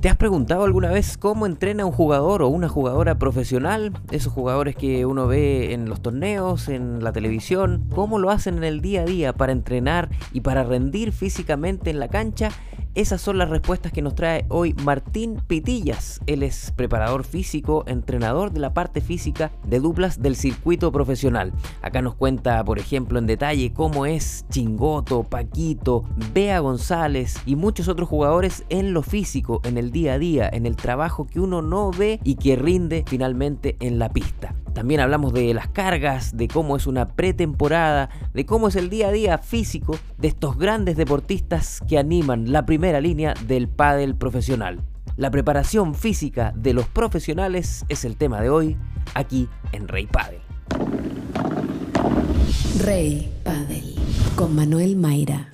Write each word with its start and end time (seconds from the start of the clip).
¿Te 0.00 0.08
has 0.08 0.16
preguntado 0.16 0.64
alguna 0.64 0.90
vez 0.90 1.18
cómo 1.18 1.44
entrena 1.44 1.84
un 1.84 1.92
jugador 1.92 2.40
o 2.40 2.48
una 2.48 2.70
jugadora 2.70 3.18
profesional? 3.18 3.92
Esos 4.10 4.32
jugadores 4.32 4.74
que 4.74 5.04
uno 5.04 5.26
ve 5.26 5.74
en 5.74 5.90
los 5.90 6.00
torneos, 6.00 6.70
en 6.70 7.04
la 7.04 7.12
televisión, 7.12 7.84
¿cómo 7.94 8.18
lo 8.18 8.30
hacen 8.30 8.56
en 8.56 8.64
el 8.64 8.80
día 8.80 9.02
a 9.02 9.04
día 9.04 9.34
para 9.34 9.52
entrenar 9.52 10.08
y 10.32 10.40
para 10.40 10.64
rendir 10.64 11.12
físicamente 11.12 11.90
en 11.90 12.00
la 12.00 12.08
cancha? 12.08 12.48
Esas 12.96 13.20
son 13.20 13.38
las 13.38 13.48
respuestas 13.48 13.92
que 13.92 14.02
nos 14.02 14.16
trae 14.16 14.46
hoy 14.48 14.74
Martín 14.84 15.40
Pitillas. 15.46 16.20
Él 16.26 16.42
es 16.42 16.72
preparador 16.74 17.22
físico, 17.22 17.84
entrenador 17.86 18.50
de 18.50 18.58
la 18.58 18.74
parte 18.74 19.00
física 19.00 19.52
de 19.64 19.78
duplas 19.78 20.20
del 20.20 20.34
circuito 20.34 20.90
profesional. 20.90 21.52
Acá 21.82 22.02
nos 22.02 22.16
cuenta, 22.16 22.64
por 22.64 22.80
ejemplo, 22.80 23.20
en 23.20 23.28
detalle 23.28 23.72
cómo 23.72 24.06
es 24.06 24.44
Chingoto, 24.50 25.22
Paquito, 25.22 26.04
Bea 26.34 26.58
González 26.58 27.36
y 27.46 27.54
muchos 27.54 27.86
otros 27.86 28.08
jugadores 28.08 28.64
en 28.70 28.92
lo 28.92 29.02
físico, 29.02 29.60
en 29.62 29.78
el 29.78 29.92
día 29.92 30.14
a 30.14 30.18
día, 30.18 30.50
en 30.52 30.66
el 30.66 30.74
trabajo 30.74 31.28
que 31.28 31.38
uno 31.38 31.62
no 31.62 31.92
ve 31.92 32.18
y 32.24 32.34
que 32.34 32.56
rinde 32.56 33.04
finalmente 33.06 33.76
en 33.78 34.00
la 34.00 34.08
pista. 34.08 34.59
También 34.80 35.00
hablamos 35.00 35.34
de 35.34 35.52
las 35.52 35.68
cargas, 35.68 36.38
de 36.38 36.48
cómo 36.48 36.74
es 36.74 36.86
una 36.86 37.08
pretemporada, 37.08 38.08
de 38.32 38.46
cómo 38.46 38.68
es 38.68 38.76
el 38.76 38.88
día 38.88 39.08
a 39.08 39.12
día 39.12 39.36
físico 39.36 39.98
de 40.16 40.28
estos 40.28 40.56
grandes 40.56 40.96
deportistas 40.96 41.82
que 41.86 41.98
animan 41.98 42.50
la 42.50 42.64
primera 42.64 42.98
línea 42.98 43.34
del 43.46 43.68
pádel 43.68 44.16
profesional. 44.16 44.80
La 45.18 45.30
preparación 45.30 45.94
física 45.94 46.54
de 46.56 46.72
los 46.72 46.88
profesionales 46.88 47.84
es 47.90 48.06
el 48.06 48.16
tema 48.16 48.40
de 48.40 48.48
hoy 48.48 48.78
aquí 49.12 49.50
en 49.72 49.86
Rey 49.86 50.06
Padel. 50.06 50.40
Rey 52.82 53.30
Padel 53.44 53.96
con 54.34 54.54
Manuel 54.54 54.96
Mayra. 54.96 55.50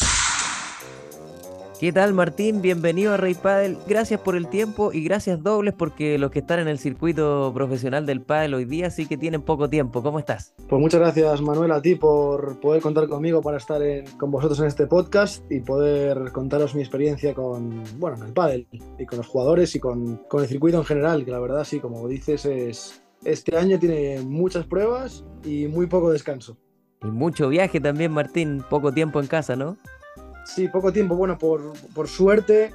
¿Qué 1.78 1.92
tal 1.92 2.14
Martín? 2.14 2.62
Bienvenido 2.62 3.12
a 3.12 3.18
Rey 3.18 3.34
Padel. 3.34 3.76
Gracias 3.86 4.18
por 4.18 4.34
el 4.34 4.48
tiempo 4.48 4.94
y 4.94 5.04
gracias 5.04 5.42
dobles 5.42 5.74
porque 5.74 6.16
los 6.16 6.30
que 6.30 6.38
están 6.38 6.58
en 6.58 6.68
el 6.68 6.78
circuito 6.78 7.52
profesional 7.52 8.06
del 8.06 8.22
Padel 8.22 8.54
hoy 8.54 8.64
día 8.64 8.90
sí 8.90 9.04
que 9.04 9.18
tienen 9.18 9.42
poco 9.42 9.68
tiempo. 9.68 10.02
¿Cómo 10.02 10.18
estás? 10.18 10.54
Pues 10.70 10.80
muchas 10.80 11.00
gracias 11.00 11.42
Manuel 11.42 11.72
a 11.72 11.82
ti 11.82 11.94
por 11.94 12.60
poder 12.60 12.80
contar 12.80 13.06
conmigo 13.08 13.42
para 13.42 13.58
estar 13.58 13.82
con 14.16 14.30
vosotros 14.30 14.58
en 14.60 14.66
este 14.68 14.86
podcast 14.86 15.44
y 15.52 15.60
poder 15.60 16.32
contaros 16.32 16.74
mi 16.74 16.80
experiencia 16.80 17.34
con, 17.34 17.84
bueno, 17.98 18.24
el 18.24 18.32
Padel 18.32 18.66
y 18.98 19.04
con 19.04 19.18
los 19.18 19.26
jugadores 19.26 19.76
y 19.76 19.78
con, 19.78 20.22
con 20.28 20.42
el 20.42 20.48
circuito 20.48 20.78
en 20.78 20.84
general, 20.84 21.26
que 21.26 21.30
la 21.30 21.40
verdad 21.40 21.64
sí, 21.64 21.78
como 21.78 22.08
dices, 22.08 22.46
es, 22.46 23.02
este 23.22 23.54
año 23.54 23.78
tiene 23.78 24.22
muchas 24.22 24.64
pruebas 24.64 25.26
y 25.44 25.66
muy 25.66 25.86
poco 25.86 26.10
descanso. 26.10 26.56
Y 27.02 27.08
mucho 27.08 27.50
viaje 27.50 27.80
también, 27.82 28.12
Martín, 28.12 28.64
poco 28.70 28.92
tiempo 28.92 29.20
en 29.20 29.26
casa, 29.26 29.56
¿no? 29.56 29.76
Sí, 30.46 30.68
poco 30.68 30.92
tiempo. 30.92 31.16
Bueno, 31.16 31.36
por, 31.38 32.08
suerte 32.08 32.72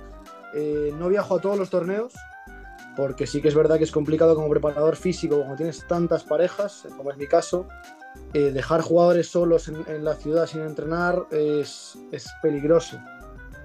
eh, 0.53 0.93
no 0.99 1.07
viajo 1.07 1.37
a 1.37 1.41
todos 1.41 1.57
los 1.57 1.69
torneos, 1.69 2.13
porque 2.97 3.25
sí 3.25 3.41
que 3.41 3.47
es 3.47 3.55
verdad 3.55 3.77
que 3.77 3.85
es 3.85 3.91
complicado 3.91 4.35
como 4.35 4.49
preparador 4.49 4.97
físico, 4.97 5.41
como 5.41 5.55
tienes 5.55 5.87
tantas 5.87 6.23
parejas, 6.25 6.85
como 6.97 7.11
es 7.11 7.17
mi 7.17 7.27
caso, 7.27 7.67
eh, 8.33 8.51
dejar 8.51 8.81
jugadores 8.81 9.27
solos 9.27 9.69
en, 9.69 10.03
la 10.03 10.15
ciudad 10.15 10.47
sin 10.47 10.61
entrenar 10.61 11.27
es, 11.31 11.97
peligroso. 12.41 12.99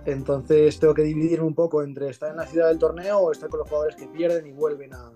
Entonces 0.05 0.79
tengo 0.79 0.95
que 0.95 1.03
dividirme 1.03 1.45
un 1.45 1.57
poco 1.57 1.83
entre 1.83 2.09
estar 2.09 2.31
en 2.31 2.37
la 2.37 2.47
ciudad 2.47 2.69
del 2.69 2.79
torneo 2.79 3.19
o 3.19 3.33
estar 3.33 3.49
con 3.49 3.59
los 3.59 3.69
jugadores 3.69 3.97
que 3.97 4.07
pierden 4.07 4.47
y 4.47 4.53
vuelven 4.53 4.95
a, 4.95 5.11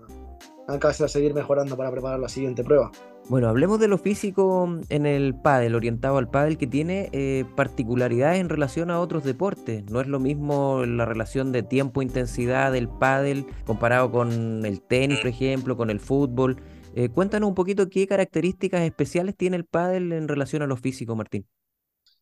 a 0.71 0.79
casa 0.79 1.05
a 1.05 1.07
seguir 1.07 1.33
mejorando 1.33 1.77
para 1.77 1.91
preparar 1.91 2.19
la 2.19 2.29
siguiente 2.29 2.63
prueba. 2.63 2.91
Bueno, 3.29 3.47
hablemos 3.47 3.79
de 3.79 3.87
lo 3.87 3.97
físico 3.97 4.79
en 4.89 5.05
el 5.05 5.35
pádel, 5.35 5.75
orientado 5.75 6.17
al 6.17 6.29
pádel, 6.29 6.57
que 6.57 6.67
tiene 6.67 7.09
eh, 7.13 7.45
particularidades 7.55 8.41
en 8.41 8.49
relación 8.49 8.91
a 8.91 8.99
otros 8.99 9.23
deportes. 9.23 9.85
No 9.89 10.01
es 10.01 10.07
lo 10.07 10.19
mismo 10.19 10.85
la 10.85 11.05
relación 11.05 11.51
de 11.51 11.63
tiempo-intensidad 11.63 12.71
del 12.73 12.89
pádel 12.89 13.45
comparado 13.65 14.11
con 14.11 14.65
el 14.65 14.81
tenis, 14.81 15.19
por 15.19 15.27
ejemplo, 15.27 15.77
con 15.77 15.89
el 15.89 15.99
fútbol. 15.99 16.61
Eh, 16.93 17.09
cuéntanos 17.09 17.47
un 17.47 17.55
poquito 17.55 17.89
qué 17.89 18.05
características 18.05 18.81
especiales 18.81 19.37
tiene 19.37 19.55
el 19.55 19.65
pádel 19.65 20.11
en 20.11 20.27
relación 20.27 20.61
a 20.61 20.67
lo 20.67 20.75
físico, 20.75 21.15
Martín. 21.15 21.47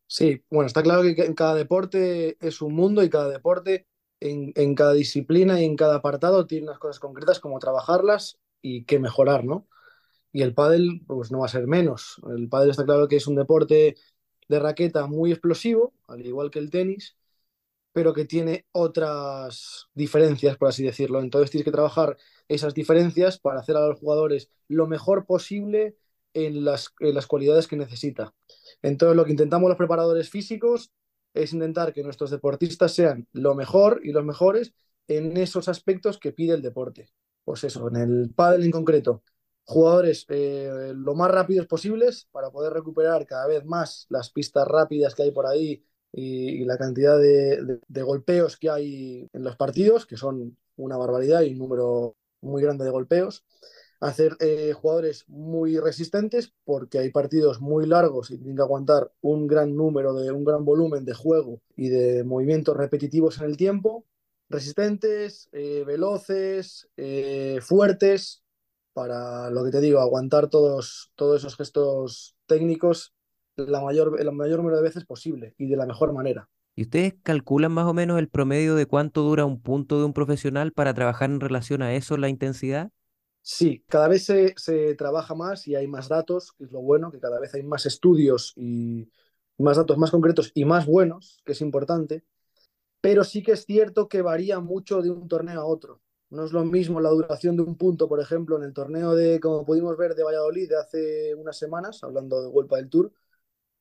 Sí, 0.06 0.42
bueno, 0.50 0.66
está 0.66 0.82
claro 0.82 1.02
que 1.02 1.24
en 1.24 1.34
cada 1.34 1.54
deporte 1.54 2.36
es 2.40 2.60
un 2.62 2.74
mundo 2.74 3.02
y 3.02 3.10
cada 3.10 3.28
deporte, 3.28 3.86
en, 4.20 4.74
cada 4.74 4.92
disciplina 4.92 5.60
y 5.60 5.64
en 5.64 5.76
cada 5.76 5.96
apartado 5.96 6.46
tiene 6.46 6.66
unas 6.66 6.78
cosas 6.78 7.00
concretas 7.00 7.40
como 7.40 7.58
trabajarlas 7.58 8.38
y 8.62 8.84
qué 8.84 8.98
mejorar, 8.98 9.44
¿no? 9.44 9.66
y 10.32 10.42
el 10.42 10.54
pádel 10.54 11.02
pues 11.06 11.30
no 11.30 11.40
va 11.40 11.46
a 11.46 11.48
ser 11.48 11.66
menos. 11.66 12.20
El 12.28 12.48
pádel 12.48 12.70
está 12.70 12.84
claro 12.84 13.08
que 13.08 13.16
es 13.16 13.26
un 13.26 13.36
deporte 13.36 13.96
de 14.48 14.58
raqueta 14.58 15.06
muy 15.06 15.32
explosivo, 15.32 15.94
al 16.08 16.24
igual 16.26 16.50
que 16.50 16.58
el 16.58 16.70
tenis, 16.70 17.16
pero 17.92 18.14
que 18.14 18.24
tiene 18.24 18.66
otras 18.72 19.88
diferencias, 19.94 20.56
por 20.56 20.68
así 20.68 20.84
decirlo. 20.84 21.20
Entonces 21.20 21.50
tienes 21.50 21.64
que 21.64 21.72
trabajar 21.72 22.16
esas 22.48 22.74
diferencias 22.74 23.38
para 23.38 23.60
hacer 23.60 23.76
a 23.76 23.86
los 23.86 23.98
jugadores 23.98 24.50
lo 24.68 24.86
mejor 24.86 25.26
posible 25.26 25.96
en 26.34 26.64
las, 26.64 26.94
en 27.00 27.14
las 27.14 27.26
cualidades 27.26 27.66
que 27.66 27.76
necesita. 27.76 28.34
Entonces 28.82 29.16
lo 29.16 29.24
que 29.24 29.32
intentamos 29.32 29.68
los 29.68 29.78
preparadores 29.78 30.30
físicos 30.30 30.92
es 31.34 31.52
intentar 31.52 31.92
que 31.92 32.02
nuestros 32.02 32.30
deportistas 32.30 32.92
sean 32.92 33.26
lo 33.32 33.54
mejor 33.54 34.00
y 34.04 34.12
los 34.12 34.24
mejores 34.24 34.74
en 35.08 35.36
esos 35.36 35.68
aspectos 35.68 36.18
que 36.18 36.32
pide 36.32 36.54
el 36.54 36.62
deporte. 36.62 37.10
Pues 37.44 37.64
eso, 37.64 37.88
en 37.88 37.96
el 37.96 38.30
pádel 38.34 38.64
en 38.64 38.70
concreto, 38.70 39.22
jugadores 39.64 40.26
eh, 40.28 40.92
lo 40.94 41.14
más 41.14 41.30
rápidos 41.30 41.66
posibles 41.66 42.28
para 42.32 42.50
poder 42.50 42.72
recuperar 42.72 43.26
cada 43.26 43.46
vez 43.46 43.64
más 43.64 44.06
las 44.08 44.30
pistas 44.30 44.66
rápidas 44.66 45.14
que 45.14 45.22
hay 45.24 45.30
por 45.30 45.46
ahí 45.46 45.84
y, 46.12 46.64
la 46.64 46.76
cantidad 46.76 47.18
de, 47.18 48.02
golpeos 48.02 48.56
que 48.56 48.70
hay 48.70 49.28
en 49.32 49.44
los 49.44 49.56
partidos, 49.56 50.06
que 50.06 50.16
son 50.16 50.56
una 50.76 50.96
barbaridad 50.96 51.42
y 51.42 51.52
un 51.52 51.58
número 51.58 52.16
muy 52.40 52.62
grande 52.62 52.84
de 52.84 52.90
golpeos. 52.90 53.44
Hacer 54.00 54.36
eh, 54.40 54.72
jugadores 54.72 55.24
muy 55.28 55.78
resistentes 55.78 56.54
porque 56.64 56.98
hay 56.98 57.10
partidos 57.10 57.60
muy 57.60 57.86
largos 57.86 58.30
y 58.30 58.38
tienen 58.38 58.56
que 58.56 58.62
aguantar 58.62 59.12
un 59.20 59.46
gran 59.46 59.76
número 59.76 60.14
de 60.14 60.32
un 60.32 60.44
gran 60.44 60.64
volumen 60.64 61.04
de 61.04 61.14
juego 61.14 61.60
y 61.76 61.90
de 61.90 62.24
movimientos 62.24 62.76
repetitivos 62.76 63.38
en 63.38 63.44
el 63.44 63.56
tiempo. 63.56 64.06
Resistentes, 64.48 65.48
eh, 65.52 65.84
veloces, 65.86 66.88
fuertes, 67.60 68.42
para 68.92 69.50
lo 69.50 69.64
que 69.64 69.70
te 69.70 69.80
digo, 69.80 70.00
aguantar 70.00 70.48
todos, 70.48 71.12
todos 71.14 71.40
esos 71.40 71.56
gestos 71.56 72.34
técnicos 72.46 73.14
la 73.56 73.80
mayor, 73.80 74.16
el 74.18 74.32
mayor 74.32 74.58
número 74.58 74.76
de 74.76 74.82
veces 74.82 75.04
posible 75.04 75.54
y 75.58 75.66
de 75.66 75.76
la 75.76 75.86
mejor 75.86 76.12
manera. 76.12 76.48
¿Y 76.76 76.82
ustedes 76.82 77.14
calculan 77.22 77.72
más 77.72 77.86
o 77.86 77.94
menos 77.94 78.18
el 78.18 78.28
promedio 78.28 78.74
de 78.74 78.86
cuánto 78.86 79.22
dura 79.22 79.44
un 79.44 79.60
punto 79.60 79.98
de 79.98 80.04
un 80.04 80.12
profesional 80.12 80.72
para 80.72 80.94
trabajar 80.94 81.30
en 81.30 81.40
relación 81.40 81.82
a 81.82 81.94
eso, 81.94 82.16
la 82.16 82.28
intensidad? 82.28 82.90
Sí, 83.42 83.84
cada 83.88 84.08
vez 84.08 84.24
se, 84.26 84.54
se 84.56 84.94
trabaja 84.94 85.34
más 85.34 85.66
y 85.66 85.74
hay 85.74 85.86
más 85.86 86.08
datos, 86.08 86.52
que 86.52 86.64
es 86.64 86.72
lo 86.72 86.80
bueno, 86.82 87.10
que 87.10 87.20
cada 87.20 87.40
vez 87.40 87.54
hay 87.54 87.62
más 87.62 87.86
estudios 87.86 88.52
y 88.56 89.10
más 89.58 89.76
datos 89.76 89.98
más 89.98 90.10
concretos 90.10 90.52
y 90.54 90.64
más 90.64 90.86
buenos, 90.86 91.40
que 91.44 91.52
es 91.52 91.60
importante, 91.60 92.24
pero 93.00 93.24
sí 93.24 93.42
que 93.42 93.52
es 93.52 93.66
cierto 93.66 94.08
que 94.08 94.22
varía 94.22 94.60
mucho 94.60 95.02
de 95.02 95.10
un 95.10 95.28
torneo 95.28 95.60
a 95.62 95.66
otro. 95.66 96.00
No 96.30 96.44
es 96.44 96.52
lo 96.52 96.64
mismo 96.64 97.00
la 97.00 97.10
duración 97.10 97.56
de 97.56 97.62
un 97.62 97.76
punto, 97.76 98.08
por 98.08 98.20
ejemplo, 98.20 98.56
en 98.56 98.64
el 98.64 98.74
torneo 98.74 99.14
de, 99.16 99.40
como 99.40 99.66
pudimos 99.66 99.96
ver, 99.96 100.14
de 100.14 100.24
Valladolid 100.24 100.68
de 100.68 100.78
hace 100.78 101.34
unas 101.36 101.58
semanas, 101.58 102.04
hablando 102.04 102.42
de 102.42 102.48
Vuelta 102.48 102.76
del 102.76 102.90
Tour, 102.90 103.12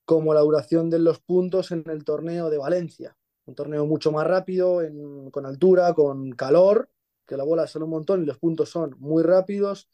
como 0.06 0.34
la 0.34 0.42
duración 0.42 0.90
de 0.90 1.00
los 1.00 1.20
puntos 1.20 1.72
en 1.72 1.84
el 1.90 2.04
torneo 2.04 2.50
de 2.50 2.58
Valencia. 2.58 3.16
Un 3.46 3.56
torneo 3.56 3.86
mucho 3.86 4.12
más 4.12 4.28
rápido, 4.28 4.82
con 5.32 5.46
altura, 5.46 5.94
con 5.94 6.32
calor, 6.32 6.90
que 7.30 7.38
la 7.38 7.44
bola 7.44 7.68
sale 7.68 7.86
un 7.86 7.92
montón 7.92 8.24
y 8.24 8.26
los 8.26 8.40
puntos 8.40 8.70
son 8.70 8.96
muy 8.98 9.22
rápidos, 9.22 9.88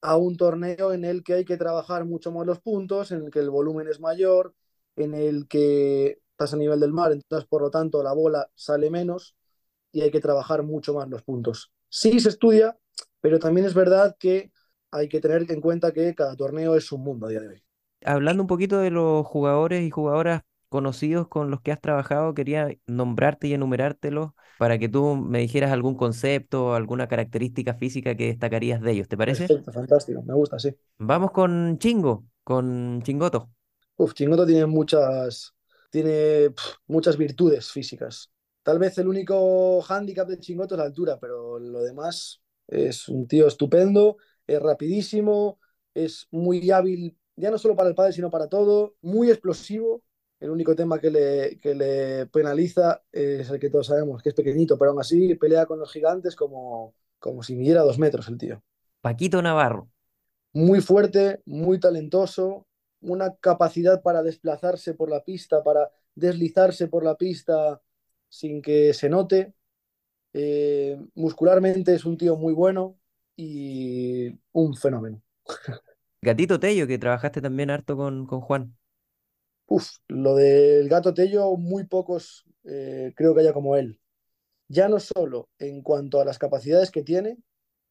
a 0.00 0.16
un 0.16 0.38
torneo 0.38 0.94
en 0.94 1.04
el 1.04 1.22
que 1.22 1.34
hay 1.34 1.44
que 1.44 1.58
trabajar 1.58 2.06
mucho 2.06 2.32
más 2.32 2.46
los 2.46 2.58
puntos, 2.60 3.12
en 3.12 3.24
el 3.24 3.30
que 3.30 3.40
el 3.40 3.50
volumen 3.50 3.86
es 3.86 4.00
mayor, 4.00 4.54
en 4.96 5.12
el 5.14 5.46
que 5.46 6.20
estás 6.30 6.54
a 6.54 6.56
nivel 6.56 6.80
del 6.80 6.92
mar, 6.92 7.12
entonces 7.12 7.46
por 7.46 7.60
lo 7.60 7.70
tanto 7.70 8.02
la 8.02 8.14
bola 8.14 8.50
sale 8.54 8.90
menos 8.90 9.36
y 9.92 10.00
hay 10.00 10.10
que 10.10 10.20
trabajar 10.20 10.62
mucho 10.62 10.94
más 10.94 11.06
los 11.10 11.22
puntos. 11.22 11.70
Sí 11.90 12.18
se 12.18 12.30
estudia, 12.30 12.78
pero 13.20 13.38
también 13.38 13.66
es 13.66 13.74
verdad 13.74 14.16
que 14.18 14.50
hay 14.90 15.08
que 15.08 15.20
tener 15.20 15.50
en 15.50 15.60
cuenta 15.60 15.92
que 15.92 16.14
cada 16.14 16.34
torneo 16.34 16.76
es 16.76 16.90
un 16.92 17.02
mundo 17.02 17.26
a 17.26 17.28
día 17.28 17.40
de 17.40 17.48
hoy. 17.48 17.62
Hablando 18.02 18.42
un 18.42 18.46
poquito 18.46 18.78
de 18.78 18.90
los 18.90 19.26
jugadores 19.26 19.82
y 19.82 19.90
jugadoras 19.90 20.42
conocidos 20.70 21.28
con 21.28 21.50
los 21.50 21.60
que 21.60 21.72
has 21.72 21.80
trabajado, 21.82 22.32
quería 22.32 22.70
nombrarte 22.86 23.48
y 23.48 23.52
enumerártelos 23.54 24.32
para 24.58 24.78
que 24.78 24.88
tú 24.88 25.16
me 25.16 25.40
dijeras 25.40 25.72
algún 25.72 25.96
concepto 25.96 26.68
o 26.68 26.74
alguna 26.74 27.08
característica 27.08 27.74
física 27.74 28.16
que 28.16 28.28
destacarías 28.28 28.80
de 28.80 28.92
ellos, 28.92 29.08
¿te 29.08 29.18
parece? 29.18 29.46
Perfecto, 29.48 29.72
fantástico, 29.72 30.22
me 30.22 30.34
gusta, 30.34 30.58
sí. 30.58 30.74
Vamos 30.98 31.30
con 31.32 31.78
Chingo, 31.78 32.24
con 32.44 33.02
Chingoto. 33.02 33.50
Uf, 33.96 34.14
Chingoto 34.14 34.46
tiene 34.46 34.66
muchas, 34.66 35.54
tiene 35.90 36.54
muchas 36.86 37.16
virtudes 37.16 37.70
físicas. 37.70 38.30
Tal 38.62 38.78
vez 38.78 38.96
el 38.98 39.08
único 39.08 39.80
hándicap 39.82 40.28
de 40.28 40.38
Chingoto 40.38 40.74
es 40.74 40.78
la 40.78 40.84
altura, 40.84 41.18
pero 41.20 41.58
lo 41.58 41.82
demás 41.82 42.42
es 42.66 43.08
un 43.08 43.26
tío 43.26 43.46
estupendo, 43.46 44.16
es 44.46 44.60
rapidísimo, 44.60 45.58
es 45.94 46.28
muy 46.30 46.70
hábil, 46.70 47.16
ya 47.36 47.50
no 47.50 47.58
solo 47.58 47.76
para 47.76 47.88
el 47.88 47.94
padre, 47.94 48.12
sino 48.12 48.30
para 48.30 48.48
todo, 48.48 48.94
muy 49.02 49.30
explosivo, 49.30 50.02
El 50.40 50.50
único 50.50 50.74
tema 50.74 50.98
que 50.98 51.10
le, 51.10 51.58
que 51.60 51.74
le 51.74 52.26
penaliza 52.26 53.02
es 53.12 53.50
el 53.50 53.60
que 53.60 53.68
todos 53.68 53.88
sabemos, 53.88 54.22
que 54.22 54.30
es 54.30 54.34
pequeñito, 54.34 54.78
pero 54.78 54.90
aún 54.90 55.00
así 55.00 55.34
pelea 55.34 55.66
con 55.66 55.78
los 55.78 55.92
gigantes 55.92 56.34
como, 56.34 56.94
como 57.18 57.42
si 57.42 57.54
midiera 57.54 57.82
dos 57.82 57.98
metros 57.98 58.26
el 58.28 58.38
tío. 58.38 58.62
Paquito 59.02 59.42
Navarro. 59.42 59.88
Muy 60.52 60.80
fuerte, 60.80 61.42
muy 61.44 61.78
talentoso, 61.78 62.66
una 63.00 63.36
capacidad 63.36 64.02
para 64.02 64.22
desplazarse 64.22 64.94
por 64.94 65.10
la 65.10 65.22
pista, 65.22 65.62
para 65.62 65.90
deslizarse 66.14 66.88
por 66.88 67.04
la 67.04 67.16
pista 67.16 67.80
sin 68.28 68.62
que 68.62 68.94
se 68.94 69.08
note. 69.08 69.54
Eh, 70.32 70.98
muscularmente 71.14 71.94
es 71.94 72.04
un 72.04 72.16
tío 72.16 72.36
muy 72.36 72.54
bueno 72.54 72.98
y 73.36 74.38
un 74.52 74.74
fenómeno. 74.74 75.22
Gatito 76.22 76.60
Tello, 76.60 76.86
que 76.86 76.98
trabajaste 76.98 77.40
también 77.40 77.70
harto 77.70 77.96
con, 77.96 78.26
con 78.26 78.40
Juan. 78.40 78.76
Lo 80.08 80.34
del 80.34 80.88
gato 80.88 81.14
Tello, 81.14 81.56
muy 81.56 81.84
pocos 81.84 82.44
eh, 82.64 83.12
creo 83.16 83.34
que 83.34 83.40
haya 83.40 83.52
como 83.52 83.76
él. 83.76 84.00
Ya 84.68 84.88
no 84.88 85.00
solo 85.00 85.48
en 85.58 85.82
cuanto 85.82 86.20
a 86.20 86.24
las 86.24 86.38
capacidades 86.38 86.90
que 86.90 87.02
tiene, 87.02 87.38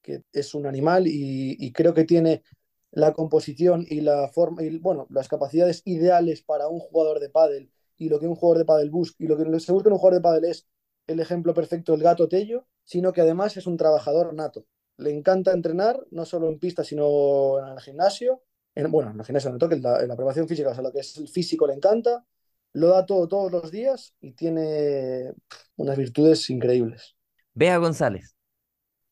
que 0.01 0.23
es 0.33 0.53
un 0.55 0.65
animal 0.65 1.05
y, 1.07 1.71
creo 1.73 1.93
que 1.93 2.05
tiene 2.05 2.43
la 2.91 3.13
composición 3.13 3.85
y 3.87 4.01
la 4.01 4.29
forma 4.29 4.63
y 4.63 4.77
bueno, 4.79 5.07
las 5.09 5.27
capacidades 5.27 5.81
ideales 5.85 6.41
para 6.41 6.67
un 6.69 6.79
jugador 6.79 7.19
de 7.19 7.29
pádel 7.29 7.71
y 7.97 8.09
lo 8.09 8.19
que 8.19 8.27
un 8.27 8.35
jugador 8.35 8.59
de 8.59 8.65
pádel 8.65 8.89
busca 8.89 9.23
y 9.23 9.27
lo 9.27 9.37
que 9.37 9.59
se 9.59 9.71
busca 9.71 9.89
en 9.89 9.93
un 9.93 9.99
jugador 9.99 10.19
de 10.19 10.23
pádel 10.23 10.45
es 10.45 10.67
el 11.07 11.19
ejemplo 11.19 11.53
perfecto 11.53 11.91
del 11.93 12.03
gato 12.03 12.27
Tello, 12.29 12.67
sino 12.83 13.13
que 13.13 13.21
además 13.21 13.57
es 13.57 13.67
un 13.67 13.77
trabajador 13.77 14.33
nato. 14.33 14.65
Le 14.97 15.11
encanta 15.11 15.53
entrenar, 15.53 15.99
no 16.11 16.25
solo 16.25 16.49
en 16.49 16.59
pista, 16.59 16.83
sino 16.83 17.59
en 17.59 17.73
el 17.73 17.79
gimnasio. 17.79 18.43
En, 18.79 18.91
bueno, 18.91 19.11
en 19.11 19.19
el 19.19 19.25
gimnasio 19.25 19.51
no 19.51 19.57
toque, 19.57 19.75
en 19.75 19.81
la, 19.83 20.01
en 20.01 20.07
la 20.07 20.15
preparación 20.15 20.47
física, 20.47 20.69
o 20.69 20.73
sea, 20.73 20.83
lo 20.83 20.91
que 20.91 20.99
es 20.99 21.17
el 21.17 21.27
físico 21.27 21.67
le 21.67 21.73
encanta, 21.73 22.25
lo 22.73 22.87
da 22.89 23.05
todo 23.05 23.27
todos 23.27 23.51
los 23.51 23.71
días 23.71 24.15
y 24.21 24.33
tiene 24.33 25.33
unas 25.77 25.97
virtudes 25.97 26.49
increíbles. 26.49 27.15
Bea 27.53 27.77
González. 27.77 28.35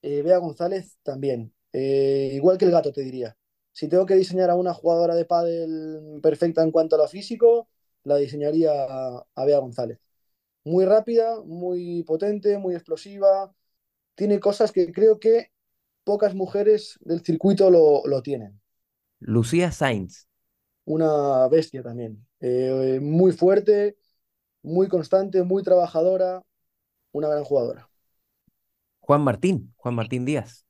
Eh, 0.01 0.21
Bea 0.21 0.37
González 0.37 0.97
también. 1.03 1.53
Eh, 1.73 2.31
igual 2.33 2.57
que 2.57 2.65
el 2.65 2.71
gato, 2.71 2.91
te 2.91 3.01
diría. 3.01 3.37
Si 3.71 3.87
tengo 3.87 4.05
que 4.05 4.15
diseñar 4.15 4.49
a 4.49 4.55
una 4.55 4.73
jugadora 4.73 5.15
de 5.15 5.25
pádel 5.25 6.19
perfecta 6.21 6.63
en 6.63 6.71
cuanto 6.71 6.95
a 6.95 6.99
lo 6.99 7.07
físico, 7.07 7.69
la 8.03 8.17
diseñaría 8.17 8.71
a, 8.73 9.25
a 9.35 9.45
Bea 9.45 9.59
González. 9.59 9.99
Muy 10.65 10.85
rápida, 10.85 11.41
muy 11.43 12.03
potente, 12.03 12.57
muy 12.57 12.75
explosiva. 12.75 13.53
Tiene 14.15 14.39
cosas 14.39 14.71
que 14.71 14.91
creo 14.91 15.19
que 15.19 15.51
pocas 16.03 16.35
mujeres 16.35 16.97
del 17.01 17.23
circuito 17.23 17.69
lo, 17.71 18.03
lo 18.05 18.21
tienen. 18.23 18.61
Lucía 19.19 19.71
Sainz. 19.71 20.27
Una 20.85 21.47
bestia 21.47 21.83
también. 21.83 22.25
Eh, 22.39 22.99
muy 23.01 23.31
fuerte, 23.31 23.97
muy 24.61 24.87
constante, 24.87 25.43
muy 25.43 25.63
trabajadora, 25.63 26.43
una 27.11 27.27
gran 27.27 27.43
jugadora. 27.43 27.89
Juan 28.99 29.21
Martín, 29.21 29.73
Juan 29.77 29.95
Martín 29.95 30.25
Díaz. 30.25 30.65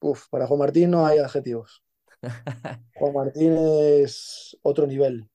Uf, 0.00 0.28
para 0.30 0.46
Juan 0.46 0.58
Martín 0.58 0.90
no 0.90 1.06
hay 1.06 1.18
adjetivos. 1.18 1.82
Juan 2.94 3.12
Martín 3.12 3.54
es 3.56 4.56
otro 4.62 4.86
nivel. 4.86 5.28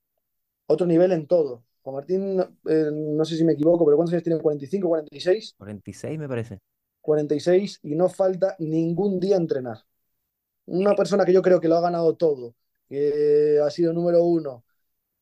Otro 0.68 0.86
nivel 0.86 1.12
en 1.12 1.28
todo. 1.28 1.64
Juan 1.84 1.96
Martín, 1.96 2.40
eh, 2.40 2.90
no 2.92 3.26
sé 3.26 3.36
si 3.36 3.44
me 3.44 3.54
equivoco, 3.54 3.86
pero 3.86 3.98
¿cuántos 3.98 4.14
años 4.14 4.24
tiene? 4.24 4.40
¿45, 4.40 4.82
46? 4.88 5.56
46 5.58 6.20
me 6.20 6.28
parece. 6.28 6.60
46 7.02 7.80
y 7.84 7.96
no 7.96 8.10
falta 8.10 8.56
ningún 8.60 9.20
día 9.20 9.36
entrenar. 9.36 9.80
Una 10.66 10.96
persona 10.96 11.26
que 11.26 11.34
yo 11.34 11.42
creo 11.42 11.60
que 11.60 11.68
lo 11.68 11.78
ha 11.78 11.82
ganado 11.82 12.16
todo, 12.16 12.56
que 12.88 13.60
ha 13.64 13.70
sido 13.70 13.94
número 13.94 14.24
uno, 14.24 14.64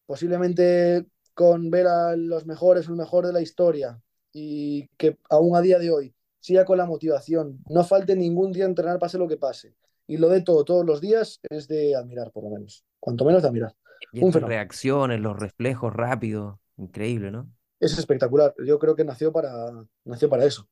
posiblemente 0.05 1.05
con 1.33 1.71
ver 1.71 1.87
a 1.87 2.15
los 2.15 2.45
mejores, 2.45 2.87
el 2.87 2.95
mejor 2.95 3.25
de 3.25 3.33
la 3.33 3.41
historia, 3.41 4.01
y 4.33 4.87
que 4.97 5.17
aún 5.29 5.55
a 5.55 5.61
día 5.61 5.79
de 5.79 5.91
hoy 5.91 6.13
siga 6.39 6.65
con 6.65 6.77
la 6.77 6.85
motivación, 6.85 7.59
no 7.69 7.83
falte 7.83 8.15
ningún 8.15 8.51
día 8.51 8.65
entrenar, 8.65 8.99
pase 8.99 9.17
lo 9.17 9.27
que 9.27 9.37
pase, 9.37 9.75
y 10.07 10.17
lo 10.17 10.29
de 10.29 10.41
todo 10.41 10.65
todos 10.65 10.85
los 10.85 11.01
días, 11.01 11.39
es 11.49 11.67
de 11.67 11.95
admirar, 11.95 12.31
por 12.31 12.43
lo 12.43 12.49
menos. 12.49 12.83
Cuanto 12.99 13.25
menos 13.25 13.41
de 13.41 13.47
admirar. 13.47 13.75
Y 14.11 14.25
estas 14.25 14.43
reacciones, 14.43 15.19
los 15.19 15.39
reflejos 15.39 15.93
rápidos, 15.93 16.57
increíble, 16.77 17.31
¿no? 17.31 17.49
Es 17.79 17.97
espectacular. 17.97 18.53
Yo 18.65 18.77
creo 18.77 18.95
que 18.95 19.03
nació 19.03 19.31
para, 19.31 19.71
nació 20.05 20.29
para 20.29 20.45
eso. 20.45 20.67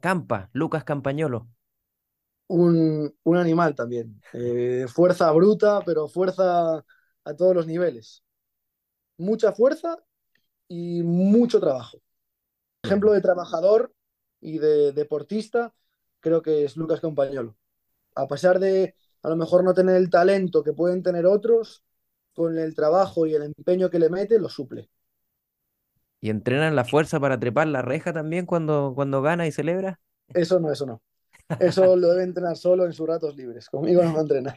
Campa, 0.00 0.50
Lucas 0.52 0.84
Campañolo. 0.84 1.48
Un, 2.52 3.14
un 3.22 3.36
animal 3.38 3.74
también. 3.74 4.20
Eh, 4.34 4.84
fuerza 4.86 5.30
bruta, 5.32 5.80
pero 5.86 6.06
fuerza 6.06 6.84
a 7.24 7.34
todos 7.34 7.54
los 7.54 7.66
niveles. 7.66 8.22
Mucha 9.16 9.52
fuerza 9.52 9.96
y 10.68 11.02
mucho 11.02 11.60
trabajo. 11.60 11.98
Ejemplo 12.82 13.12
de 13.12 13.22
trabajador 13.22 13.94
y 14.40 14.58
de 14.58 14.92
deportista, 14.92 15.72
creo 16.20 16.42
que 16.42 16.64
es 16.64 16.76
Lucas 16.76 17.00
Campañolo. 17.00 17.56
A 18.14 18.28
pesar 18.28 18.58
de 18.58 18.96
a 19.22 19.30
lo 19.30 19.36
mejor 19.36 19.64
no 19.64 19.72
tener 19.72 19.96
el 19.96 20.10
talento 20.10 20.62
que 20.62 20.74
pueden 20.74 21.02
tener 21.02 21.24
otros, 21.24 21.82
con 22.34 22.58
el 22.58 22.74
trabajo 22.74 23.26
y 23.26 23.34
el 23.34 23.44
empeño 23.44 23.88
que 23.88 23.98
le 23.98 24.10
mete, 24.10 24.38
lo 24.38 24.50
suple. 24.50 24.90
¿Y 26.20 26.28
entrenan 26.28 26.76
la 26.76 26.84
fuerza 26.84 27.18
para 27.18 27.40
trepar 27.40 27.66
la 27.68 27.80
reja 27.80 28.12
también 28.12 28.44
cuando, 28.44 28.92
cuando 28.94 29.22
gana 29.22 29.46
y 29.46 29.52
celebra? 29.52 30.00
Eso 30.34 30.60
no, 30.60 30.70
eso 30.70 30.84
no. 30.84 31.02
Eso 31.60 31.96
lo 31.96 32.08
debe 32.08 32.24
entrenar 32.24 32.56
solo 32.56 32.84
en 32.86 32.92
sus 32.92 33.06
ratos 33.06 33.36
libres. 33.36 33.68
Conmigo 33.68 34.02
no 34.02 34.12
va 34.12 34.18
a 34.18 34.22
entrenar. 34.22 34.56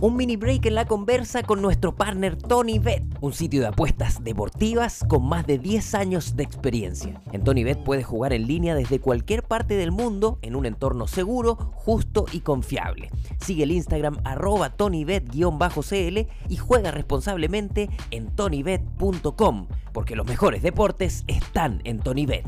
Un 0.00 0.14
mini 0.14 0.36
break 0.36 0.66
en 0.66 0.76
la 0.76 0.84
conversa 0.84 1.42
con 1.42 1.60
nuestro 1.60 1.96
partner 1.96 2.36
Tony 2.36 2.78
Bet, 2.78 3.02
un 3.20 3.32
sitio 3.32 3.60
de 3.60 3.66
apuestas 3.66 4.22
deportivas 4.22 5.04
con 5.08 5.28
más 5.28 5.44
de 5.44 5.58
10 5.58 5.94
años 5.96 6.36
de 6.36 6.44
experiencia. 6.44 7.20
En 7.32 7.42
Tony 7.42 7.64
Bet 7.64 7.82
puedes 7.82 8.06
jugar 8.06 8.32
en 8.32 8.46
línea 8.46 8.76
desde 8.76 9.00
cualquier 9.00 9.42
parte 9.42 9.74
del 9.74 9.90
mundo 9.90 10.38
en 10.42 10.54
un 10.54 10.66
entorno 10.66 11.08
seguro, 11.08 11.56
justo 11.74 12.26
y 12.32 12.42
confiable. 12.42 13.10
Sigue 13.40 13.64
el 13.64 13.72
Instagram 13.72 14.18
arroba 14.22 14.76
tonybet-cl 14.76 16.28
y 16.48 16.56
juega 16.56 16.92
responsablemente 16.92 17.90
en 18.12 18.28
tonybet.com, 18.36 19.66
porque 19.92 20.14
los 20.14 20.26
mejores 20.28 20.62
deportes 20.62 21.24
están 21.26 21.80
en 21.82 21.98
Tony 21.98 22.24
Bet. 22.24 22.46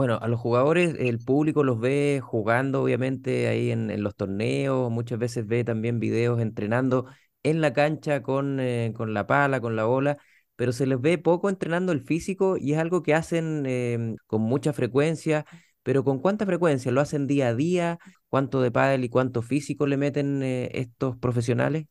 Bueno, 0.00 0.18
a 0.18 0.28
los 0.28 0.40
jugadores, 0.40 0.94
el 0.98 1.18
público 1.18 1.62
los 1.62 1.78
ve 1.78 2.22
jugando, 2.24 2.82
obviamente, 2.82 3.48
ahí 3.48 3.70
en, 3.70 4.02
los 4.02 4.16
torneos, 4.16 4.90
muchas 4.90 5.18
veces 5.18 5.46
ve 5.46 5.62
también 5.62 6.00
videos 6.00 6.40
entrenando 6.40 7.04
en 7.42 7.60
la 7.60 7.74
cancha 7.74 8.22
con, 8.22 8.60
eh, 8.60 8.94
con 8.96 9.12
la 9.12 9.26
pala, 9.26 9.60
con 9.60 9.76
la 9.76 9.84
bola, 9.84 10.16
pero 10.56 10.72
se 10.72 10.86
les 10.86 10.98
ve 10.98 11.18
poco 11.18 11.50
entrenando 11.50 11.92
el 11.92 12.00
físico 12.00 12.56
y 12.56 12.72
es 12.72 12.78
algo 12.78 13.02
que 13.02 13.12
hacen 13.12 13.64
eh, 13.66 14.16
con 14.26 14.40
mucha 14.40 14.72
frecuencia, 14.72 15.44
pero 15.82 16.02
¿con 16.02 16.18
cuánta 16.18 16.46
frecuencia? 16.46 16.90
¿Lo 16.92 17.02
hacen 17.02 17.26
día 17.26 17.48
a 17.48 17.54
día? 17.54 17.98
¿Cuánto 18.30 18.62
de 18.62 18.70
pádel 18.70 19.04
y 19.04 19.10
cuánto 19.10 19.42
físico 19.42 19.86
le 19.86 19.98
meten 19.98 20.42
eh, 20.42 20.70
estos 20.72 21.18
profesionales? 21.18 21.88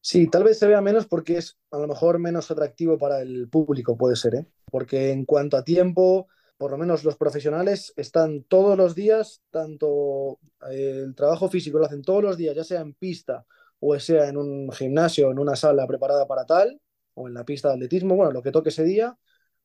Sí, 0.00 0.26
tal 0.26 0.42
vez 0.42 0.58
se 0.58 0.66
vea 0.66 0.80
menos 0.80 1.06
porque 1.06 1.36
es 1.36 1.56
a 1.70 1.78
lo 1.78 1.86
mejor 1.86 2.18
menos 2.18 2.50
atractivo 2.50 2.98
para 2.98 3.22
el 3.22 3.48
público, 3.48 3.96
puede 3.96 4.16
ser, 4.16 4.34
¿eh? 4.34 4.46
Porque 4.68 5.12
en 5.12 5.24
cuanto 5.24 5.56
a 5.56 5.62
tiempo 5.62 6.26
por 6.60 6.72
lo 6.72 6.76
menos 6.76 7.04
los 7.04 7.16
profesionales 7.16 7.94
están 7.96 8.42
todos 8.42 8.76
los 8.76 8.94
días, 8.94 9.40
tanto 9.50 10.38
eh, 10.70 11.04
el 11.06 11.14
trabajo 11.14 11.48
físico 11.48 11.78
lo 11.78 11.86
hacen 11.86 12.02
todos 12.02 12.22
los 12.22 12.36
días, 12.36 12.54
ya 12.54 12.64
sea 12.64 12.82
en 12.82 12.92
pista 12.92 13.46
o 13.78 13.98
sea 13.98 14.28
en 14.28 14.36
un 14.36 14.70
gimnasio, 14.70 15.30
en 15.30 15.38
una 15.38 15.56
sala 15.56 15.86
preparada 15.86 16.26
para 16.26 16.44
tal, 16.44 16.78
o 17.14 17.28
en 17.28 17.32
la 17.32 17.46
pista 17.46 17.68
de 17.68 17.76
atletismo, 17.76 18.14
bueno, 18.14 18.30
lo 18.30 18.42
que 18.42 18.50
toque 18.50 18.68
ese 18.68 18.84
día, 18.84 19.16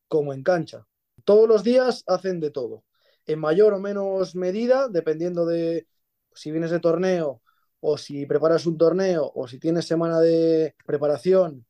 como 0.07 0.31
en 0.31 0.41
cancha. 0.41 0.87
Todos 1.25 1.49
los 1.49 1.65
días 1.65 2.05
hacen 2.07 2.39
de 2.39 2.51
todo, 2.51 2.85
en 3.25 3.39
mayor 3.39 3.73
o 3.73 3.79
menos 3.81 4.33
medida, 4.33 4.87
dependiendo 4.87 5.45
de 5.45 5.87
si 6.33 6.51
vienes 6.51 6.71
de 6.71 6.79
torneo 6.79 7.41
o 7.81 7.97
si 7.97 8.25
preparas 8.25 8.65
un 8.67 8.77
torneo 8.77 9.29
o 9.35 9.49
si 9.49 9.59
tienes 9.59 9.85
semana 9.85 10.21
de 10.21 10.75
preparación 10.85 11.65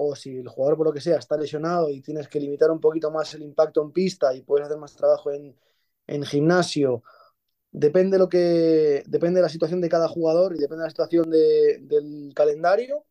o 0.00 0.14
si 0.14 0.36
el 0.36 0.48
jugador 0.48 0.76
por 0.76 0.86
lo 0.86 0.92
que 0.92 1.00
sea 1.00 1.18
está 1.18 1.36
lesionado 1.36 1.90
y 1.90 2.00
tienes 2.00 2.28
que 2.28 2.38
limitar 2.38 2.70
un 2.70 2.80
poquito 2.80 3.10
más 3.10 3.34
el 3.34 3.42
impacto 3.42 3.82
en 3.82 3.90
pista 3.90 4.32
y 4.32 4.42
puedes 4.42 4.66
hacer 4.66 4.78
más 4.78 4.94
trabajo 4.94 5.32
en, 5.32 5.56
en 6.06 6.24
gimnasio, 6.24 7.02
depende, 7.72 8.16
lo 8.16 8.28
que, 8.28 9.02
depende 9.06 9.38
de 9.38 9.42
la 9.42 9.48
situación 9.48 9.80
de 9.80 9.88
cada 9.88 10.06
jugador 10.06 10.54
y 10.54 10.60
depende 10.60 10.82
de 10.82 10.86
la 10.86 10.90
situación 10.90 11.28
de, 11.30 11.78
del 11.80 12.32
calendario, 12.32 13.06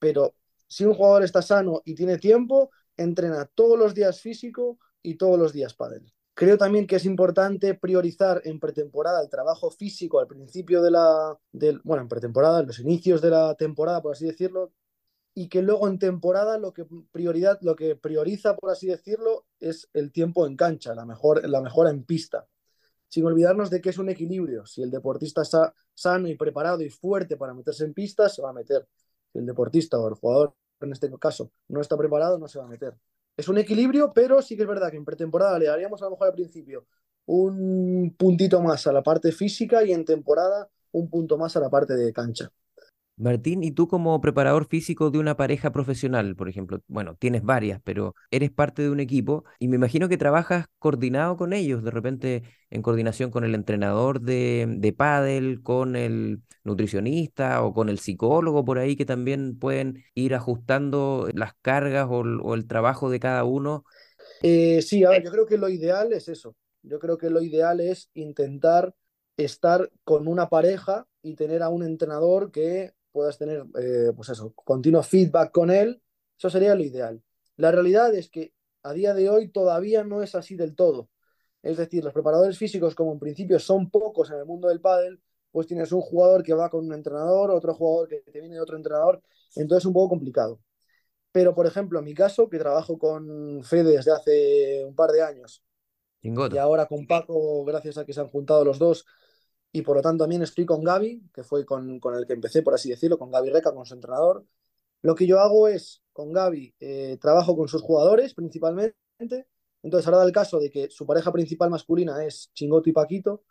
pero 0.00 0.34
si 0.66 0.84
un 0.84 0.94
jugador 0.94 1.22
está 1.22 1.40
sano 1.40 1.82
y 1.84 1.94
tiene 1.94 2.18
tiempo, 2.18 2.70
entrena 2.96 3.48
todos 3.54 3.78
los 3.78 3.94
días 3.94 4.20
físico 4.20 4.80
y 5.02 5.14
todos 5.14 5.38
los 5.38 5.52
días 5.52 5.74
pádel. 5.74 6.12
Creo 6.34 6.58
también 6.58 6.88
que 6.88 6.96
es 6.96 7.04
importante 7.04 7.74
priorizar 7.74 8.42
en 8.44 8.58
pretemporada 8.58 9.22
el 9.22 9.28
trabajo 9.28 9.70
físico 9.70 10.18
al 10.18 10.26
principio 10.26 10.82
de 10.82 10.90
la, 10.90 11.38
del, 11.52 11.80
bueno, 11.84 12.02
en 12.02 12.08
pretemporada, 12.08 12.58
en 12.58 12.66
los 12.66 12.80
inicios 12.80 13.22
de 13.22 13.30
la 13.30 13.54
temporada, 13.54 14.02
por 14.02 14.12
así 14.12 14.26
decirlo, 14.26 14.72
y 15.34 15.48
que 15.48 15.62
luego 15.62 15.88
en 15.88 15.98
temporada 15.98 16.58
lo 16.58 16.72
que 16.72 16.86
prioridad, 17.10 17.58
lo 17.60 17.74
que 17.74 17.96
prioriza, 17.96 18.56
por 18.56 18.70
así 18.70 18.86
decirlo, 18.86 19.46
es 19.60 19.88
el 19.92 20.12
tiempo 20.12 20.46
en 20.46 20.56
cancha, 20.56 20.94
la, 20.94 21.04
mejor, 21.04 21.48
la 21.48 21.60
mejora 21.60 21.90
en 21.90 22.04
pista. 22.04 22.46
Sin 23.08 23.26
olvidarnos 23.26 23.70
de 23.70 23.80
que 23.80 23.90
es 23.90 23.98
un 23.98 24.08
equilibrio. 24.08 24.66
Si 24.66 24.82
el 24.82 24.90
deportista 24.90 25.42
está 25.42 25.74
sano 25.94 26.28
y 26.28 26.36
preparado 26.36 26.80
y 26.82 26.90
fuerte 26.90 27.36
para 27.36 27.54
meterse 27.54 27.84
en 27.84 27.94
pista, 27.94 28.28
se 28.28 28.42
va 28.42 28.50
a 28.50 28.52
meter. 28.52 28.88
Si 29.32 29.38
el 29.38 29.46
deportista 29.46 29.98
o 29.98 30.08
el 30.08 30.14
jugador 30.14 30.54
en 30.80 30.92
este 30.92 31.10
caso 31.18 31.50
no 31.68 31.80
está 31.80 31.96
preparado, 31.96 32.38
no 32.38 32.48
se 32.48 32.58
va 32.58 32.64
a 32.64 32.68
meter. 32.68 32.94
Es 33.36 33.48
un 33.48 33.58
equilibrio, 33.58 34.12
pero 34.12 34.42
sí 34.42 34.56
que 34.56 34.62
es 34.62 34.68
verdad 34.68 34.90
que 34.90 34.96
en 34.96 35.04
pretemporada 35.04 35.58
le 35.58 35.66
daríamos 35.66 36.00
a 36.02 36.06
lo 36.06 36.12
mejor 36.12 36.28
al 36.28 36.34
principio 36.34 36.86
un 37.26 38.14
puntito 38.18 38.60
más 38.60 38.86
a 38.86 38.92
la 38.92 39.02
parte 39.02 39.32
física 39.32 39.84
y 39.84 39.92
en 39.92 40.04
temporada 40.04 40.68
un 40.92 41.08
punto 41.08 41.38
más 41.38 41.56
a 41.56 41.60
la 41.60 41.70
parte 41.70 41.94
de 41.94 42.12
cancha. 42.12 42.52
Martín, 43.16 43.62
¿y 43.62 43.70
tú 43.70 43.86
como 43.86 44.20
preparador 44.20 44.66
físico 44.66 45.08
de 45.10 45.20
una 45.20 45.36
pareja 45.36 45.70
profesional, 45.70 46.34
por 46.34 46.48
ejemplo? 46.48 46.80
Bueno, 46.88 47.14
tienes 47.16 47.44
varias, 47.44 47.80
pero 47.84 48.16
eres 48.32 48.50
parte 48.50 48.82
de 48.82 48.90
un 48.90 48.98
equipo 48.98 49.44
y 49.60 49.68
me 49.68 49.76
imagino 49.76 50.08
que 50.08 50.16
trabajas 50.16 50.66
coordinado 50.80 51.36
con 51.36 51.52
ellos, 51.52 51.84
de 51.84 51.92
repente 51.92 52.42
en 52.70 52.82
coordinación 52.82 53.30
con 53.30 53.44
el 53.44 53.54
entrenador 53.54 54.20
de, 54.20 54.66
de 54.78 54.92
pádel, 54.92 55.62
con 55.62 55.94
el 55.94 56.42
nutricionista 56.64 57.62
o 57.62 57.72
con 57.72 57.88
el 57.88 58.00
psicólogo 58.00 58.64
por 58.64 58.78
ahí 58.78 58.96
que 58.96 59.04
también 59.06 59.56
pueden 59.60 60.02
ir 60.14 60.34
ajustando 60.34 61.28
las 61.34 61.54
cargas 61.62 62.08
o, 62.10 62.16
o 62.42 62.54
el 62.54 62.66
trabajo 62.66 63.10
de 63.10 63.20
cada 63.20 63.44
uno. 63.44 63.84
Eh, 64.42 64.82
sí, 64.82 65.04
a 65.04 65.10
ver, 65.10 65.22
yo 65.22 65.30
creo 65.30 65.46
que 65.46 65.58
lo 65.58 65.68
ideal 65.68 66.12
es 66.12 66.28
eso. 66.28 66.54
Yo 66.82 66.98
creo 66.98 67.16
que 67.18 67.30
lo 67.30 67.40
ideal 67.42 67.80
es 67.80 68.10
intentar 68.14 68.94
estar 69.36 69.90
con 70.04 70.28
una 70.28 70.48
pareja 70.48 71.06
y 71.22 71.34
tener 71.34 71.62
a 71.62 71.68
un 71.70 71.82
entrenador 71.82 72.50
que 72.52 72.92
puedas 73.14 73.38
tener, 73.38 73.64
eh, 73.80 74.12
pues 74.14 74.28
eso, 74.28 74.52
continuo 74.54 75.02
feedback 75.04 75.52
con 75.52 75.70
él, 75.70 76.02
eso 76.36 76.50
sería 76.50 76.74
lo 76.74 76.82
ideal. 76.82 77.22
La 77.56 77.70
realidad 77.70 78.12
es 78.12 78.28
que 78.28 78.52
a 78.82 78.92
día 78.92 79.14
de 79.14 79.30
hoy 79.30 79.50
todavía 79.52 80.02
no 80.02 80.20
es 80.20 80.34
así 80.34 80.56
del 80.56 80.74
todo. 80.74 81.08
Es 81.62 81.76
decir, 81.76 82.02
los 82.02 82.12
preparadores 82.12 82.58
físicos, 82.58 82.96
como 82.96 83.12
en 83.12 83.20
principio 83.20 83.60
son 83.60 83.88
pocos 83.88 84.30
en 84.30 84.38
el 84.38 84.46
mundo 84.46 84.68
del 84.68 84.80
pádel, 84.80 85.22
pues 85.52 85.68
tienes 85.68 85.92
un 85.92 86.00
jugador 86.00 86.42
que 86.42 86.54
va 86.54 86.68
con 86.68 86.86
un 86.86 86.92
entrenador, 86.92 87.52
otro 87.52 87.72
jugador 87.72 88.08
que 88.08 88.20
te 88.30 88.40
viene 88.40 88.56
de 88.56 88.60
otro 88.60 88.76
entrenador, 88.76 89.22
entonces 89.54 89.84
es 89.84 89.86
un 89.86 89.92
poco 89.94 90.08
complicado. 90.10 90.60
Pero, 91.30 91.54
por 91.54 91.66
ejemplo, 91.66 92.00
en 92.00 92.04
mi 92.04 92.14
caso, 92.14 92.48
que 92.48 92.58
trabajo 92.58 92.98
con 92.98 93.62
Fede 93.62 93.92
desde 93.92 94.10
hace 94.10 94.84
un 94.84 94.96
par 94.96 95.12
de 95.12 95.22
años, 95.22 95.62
y 96.22 96.58
ahora 96.58 96.86
con 96.86 97.06
Paco, 97.06 97.64
gracias 97.64 97.98
a 97.98 98.04
que 98.04 98.12
se 98.12 98.20
han 98.20 98.28
juntado 98.28 98.64
los 98.64 98.78
dos, 98.78 99.06
y 99.74 99.82
por 99.82 99.96
lo 99.96 100.02
tanto 100.02 100.22
también 100.22 100.42
estoy 100.42 100.64
con 100.64 100.84
Gaby, 100.84 101.30
que 101.34 101.42
fue 101.42 101.66
con, 101.66 101.98
con, 101.98 102.14
el 102.14 102.26
que 102.28 102.34
empecé, 102.34 102.62
por 102.62 102.74
así 102.74 102.90
decirlo, 102.90 103.18
con 103.18 103.32
Gaby 103.32 103.50
Reca, 103.50 103.74
con 103.74 103.84
su 103.84 103.94
entrenador. 103.94 104.46
Lo 105.02 105.16
que 105.16 105.26
yo 105.26 105.40
hago 105.40 105.66
es, 105.66 106.00
con 106.12 106.32
Gaby, 106.32 106.76
eh, 106.78 107.18
trabajo 107.20 107.56
con 107.56 107.66
sus 107.66 107.82
jugadores 107.82 108.34
principalmente. 108.34 108.94
Entonces, 109.82 110.06
ahora 110.06 110.18
da 110.18 110.26
el 110.26 110.32
caso 110.32 110.60
de 110.60 110.70
que 110.70 110.90
su 110.90 111.04
pareja 111.06 111.32
principal 111.32 111.70
masculina 111.70 112.24
es 112.24 112.52
Chingoto 112.54 112.88
y 112.88 112.92
Paquito. 112.92 113.42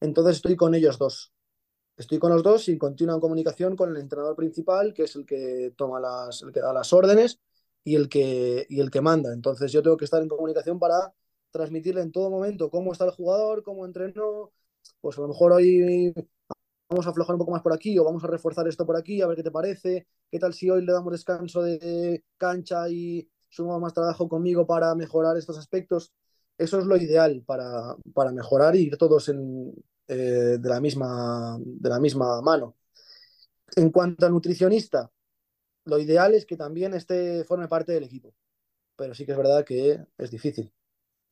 Entonces, 0.00 0.36
estoy 0.36 0.54
con 0.56 0.74
ellos 0.76 0.98
dos. 0.98 1.32
Estoy 1.96 2.20
con 2.20 2.32
los 2.32 2.44
dos 2.44 2.68
y 2.68 2.78
continúo 2.78 3.16
en 3.16 3.20
comunicación 3.20 3.76
con 3.76 3.90
el 3.90 3.96
entrenador 3.96 4.36
principal, 4.36 4.94
que 4.94 5.04
es 5.04 5.16
el 5.16 5.26
que 5.26 5.74
toma 5.76 5.98
las, 5.98 6.42
el 6.42 6.52
que 6.52 6.60
da 6.60 6.72
las 6.72 6.92
órdenes 6.92 7.40
y 7.82 7.96
el 7.96 8.08
que, 8.08 8.66
y 8.68 8.80
el 8.80 8.92
que 8.92 9.00
manda. 9.00 9.32
Entonces, 9.32 9.72
yo 9.72 9.82
tengo 9.82 9.96
que 9.96 10.04
estar 10.04 10.22
en 10.22 10.28
comunicación 10.28 10.78
para 10.78 11.12
transmitirle 11.50 12.02
en 12.02 12.12
todo 12.12 12.30
momento 12.30 12.70
cómo 12.70 12.92
está 12.92 13.04
el 13.06 13.10
jugador, 13.10 13.64
cómo 13.64 13.84
entrenó, 13.84 14.52
pues 15.00 15.18
a 15.18 15.22
lo 15.22 15.28
mejor 15.28 15.52
hoy 15.52 16.12
vamos 16.88 17.06
a 17.06 17.10
aflojar 17.10 17.34
un 17.34 17.38
poco 17.38 17.52
más 17.52 17.62
por 17.62 17.72
aquí 17.72 17.98
o 17.98 18.04
vamos 18.04 18.22
a 18.24 18.28
reforzar 18.28 18.66
esto 18.68 18.86
por 18.86 18.96
aquí, 18.96 19.20
a 19.20 19.26
ver 19.26 19.36
qué 19.36 19.42
te 19.42 19.50
parece, 19.50 20.06
qué 20.30 20.38
tal 20.38 20.54
si 20.54 20.70
hoy 20.70 20.84
le 20.84 20.92
damos 20.92 21.12
descanso 21.12 21.62
de 21.62 22.24
cancha 22.36 22.88
y 22.88 23.28
sumamos 23.48 23.82
más 23.82 23.94
trabajo 23.94 24.28
conmigo 24.28 24.66
para 24.66 24.94
mejorar 24.94 25.36
estos 25.36 25.58
aspectos. 25.58 26.12
Eso 26.58 26.78
es 26.78 26.86
lo 26.86 26.96
ideal 26.96 27.42
para, 27.44 27.96
para 28.14 28.32
mejorar 28.32 28.76
y 28.76 28.86
ir 28.86 28.96
todos 28.96 29.28
en, 29.28 29.74
eh, 30.08 30.58
de, 30.58 30.68
la 30.68 30.80
misma, 30.80 31.58
de 31.60 31.88
la 31.88 32.00
misma 32.00 32.40
mano. 32.40 32.76
En 33.74 33.90
cuanto 33.90 34.26
al 34.26 34.32
nutricionista, 34.32 35.10
lo 35.84 35.98
ideal 35.98 36.34
es 36.34 36.46
que 36.46 36.56
también 36.56 36.94
esté, 36.94 37.44
forme 37.44 37.68
parte 37.68 37.92
del 37.92 38.04
equipo, 38.04 38.34
pero 38.96 39.14
sí 39.14 39.26
que 39.26 39.32
es 39.32 39.38
verdad 39.38 39.64
que 39.64 40.00
es 40.18 40.30
difícil 40.30 40.72